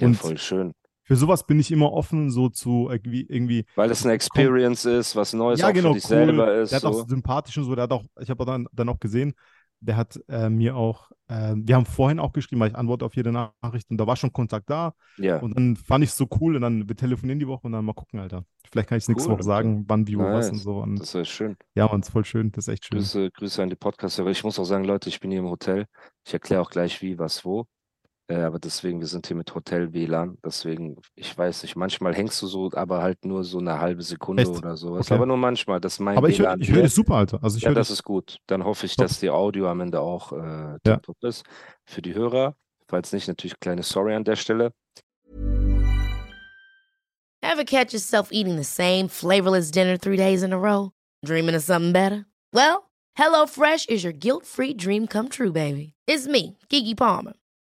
Ja, 0.00 0.06
Und 0.06 0.14
voll 0.14 0.38
schön. 0.38 0.72
für 1.04 1.16
sowas 1.16 1.46
bin 1.46 1.58
ich 1.60 1.70
immer 1.70 1.92
offen, 1.92 2.30
so 2.30 2.48
zu 2.48 2.88
irgendwie, 2.90 3.22
irgendwie 3.22 3.64
Weil 3.76 3.90
es 3.90 4.04
eine 4.04 4.14
Experience 4.14 4.84
ist, 4.84 5.16
was 5.16 5.32
Neues 5.32 5.60
ja, 5.60 5.68
auch 5.68 5.72
genau, 5.72 5.90
für 5.90 5.94
dich 5.94 6.04
cool. 6.04 6.08
selber 6.08 6.54
ist. 6.54 6.70
Der 6.70 6.76
hat 6.76 6.82
So. 6.82 6.88
auch 6.88 7.08
sympathisch 7.08 7.56
und 7.58 7.64
so. 7.64 7.74
Der 7.74 7.84
hat 7.84 7.92
auch, 7.92 8.04
ich 8.20 8.30
habe 8.30 8.44
dann, 8.44 8.66
dann 8.72 8.88
auch 8.88 8.98
gesehen, 8.98 9.34
der 9.80 9.96
hat 9.96 10.18
äh, 10.28 10.48
mir 10.50 10.76
auch, 10.76 11.10
äh, 11.28 11.54
wir 11.56 11.76
haben 11.76 11.86
vorhin 11.86 12.18
auch 12.18 12.32
geschrieben, 12.32 12.60
weil 12.60 12.70
ich 12.70 12.76
antworte 12.76 13.04
auf 13.04 13.14
jede 13.16 13.32
Nachricht 13.32 13.90
und 13.90 13.98
da 13.98 14.06
war 14.06 14.16
schon 14.16 14.32
Kontakt 14.32 14.68
da. 14.70 14.94
Ja, 15.16 15.38
Und 15.38 15.56
dann 15.56 15.76
fand 15.76 16.04
ich 16.04 16.10
es 16.10 16.16
so 16.16 16.26
cool 16.40 16.56
und 16.56 16.62
dann 16.62 16.88
wir 16.88 16.96
telefonieren 16.96 17.38
die 17.38 17.46
Woche 17.48 17.66
und 17.66 17.72
dann 17.72 17.84
mal 17.84 17.92
gucken, 17.94 18.20
Alter. 18.20 18.44
Vielleicht 18.70 18.88
kann 18.88 18.98
ich 18.98 19.08
nächste 19.08 19.28
Cool, 19.28 19.34
Woche 19.34 19.42
sagen, 19.42 19.84
wann, 19.88 20.06
wie, 20.08 20.18
wo, 20.18 20.32
was 20.32 20.50
und 20.50 20.56
Nice. 20.56 20.62
so. 20.62 20.78
Und 20.78 20.98
das 21.00 21.14
ist 21.14 21.28
schön. 21.28 21.56
ja, 21.74 21.86
man, 21.86 22.00
ist 22.00 22.10
voll 22.10 22.24
schön. 22.24 22.52
Das 22.52 22.66
ist 22.68 22.72
echt 22.74 22.86
schön. 22.86 22.98
Grüße, 22.98 23.30
Grüße 23.30 23.62
an 23.62 23.70
die 23.70 23.76
Podcast-Hörer. 23.76 24.30
Ich 24.30 24.44
muss 24.44 24.58
auch 24.58 24.64
sagen, 24.64 24.84
Leute, 24.84 25.08
ich 25.08 25.20
bin 25.20 25.30
hier 25.30 25.40
im 25.40 25.48
Hotel. 25.48 25.86
Ich 26.26 26.32
erkläre 26.32 26.60
auch 26.62 26.70
gleich 26.70 27.00
wie, 27.02 27.18
was, 27.18 27.44
wo. 27.44 27.66
Äh, 28.30 28.42
aber 28.42 28.58
deswegen, 28.58 29.00
wir 29.00 29.06
sind 29.06 29.26
hier 29.26 29.36
mit 29.36 29.54
Hotel-WLAN. 29.54 30.36
Deswegen, 30.44 31.00
ich 31.14 31.36
weiß 31.36 31.62
nicht, 31.62 31.76
manchmal 31.76 32.14
hängst 32.14 32.40
du 32.42 32.46
so, 32.46 32.70
aber 32.74 33.00
halt 33.02 33.24
nur 33.24 33.42
so 33.42 33.58
eine 33.58 33.80
halbe 33.80 34.02
Sekunde 34.02 34.42
Echt? 34.42 34.52
oder 34.52 34.76
sowas. 34.76 35.06
Okay. 35.06 35.14
Aber 35.14 35.24
nur 35.24 35.38
manchmal. 35.38 35.80
Das 35.80 35.94
ist 35.94 36.00
mein 36.00 36.18
Aber 36.18 36.28
ich 36.28 36.38
höre 36.38 36.50
hör 36.50 36.82
dich 36.82 36.92
super, 36.92 37.14
Alter. 37.14 37.42
Also 37.42 37.56
ich 37.56 37.62
Ja, 37.62 37.70
höre 37.70 37.76
das 37.76 37.90
ist 37.90 38.02
gut. 38.04 38.38
Dann 38.46 38.64
hoffe 38.64 38.84
ich, 38.84 38.96
dass 38.96 39.18
die 39.18 39.30
Audio 39.30 39.68
am 39.70 39.80
Ende 39.80 40.00
auch 40.00 40.32
äh, 40.32 40.78
Ja. 40.86 40.98
top 40.98 41.16
ist. 41.22 41.42
Für 41.86 42.02
die 42.02 42.14
Hörer, 42.14 42.54
falls 42.86 43.14
nicht, 43.14 43.28
natürlich 43.28 43.58
kleine 43.60 43.82
Sorry 43.82 44.14
an 44.14 44.24
der 44.24 44.36
Stelle. 44.36 44.72
Ever 47.42 47.64
catch 47.64 47.92
yourself 47.94 48.28
eating 48.30 48.56
the 48.56 48.64
same 48.64 49.08
flavorless 49.08 49.70
dinner 49.70 49.96
three 49.96 50.16
days 50.18 50.42
in 50.42 50.52
a 50.52 50.58
row? 50.58 50.90
Dreaming 51.24 51.54
of 51.54 51.62
something 51.62 51.92
better? 51.92 52.26
Well, 52.52 52.90
HelloFresh 53.18 53.88
is 53.88 54.04
your 54.04 54.12
guilt 54.12 54.44
free 54.44 54.74
dream 54.74 55.06
come 55.06 55.28
true, 55.30 55.50
baby. 55.52 55.94
It's 56.06 56.26
me, 56.26 56.58
Kiki 56.68 56.94
Palmer. 56.94 57.32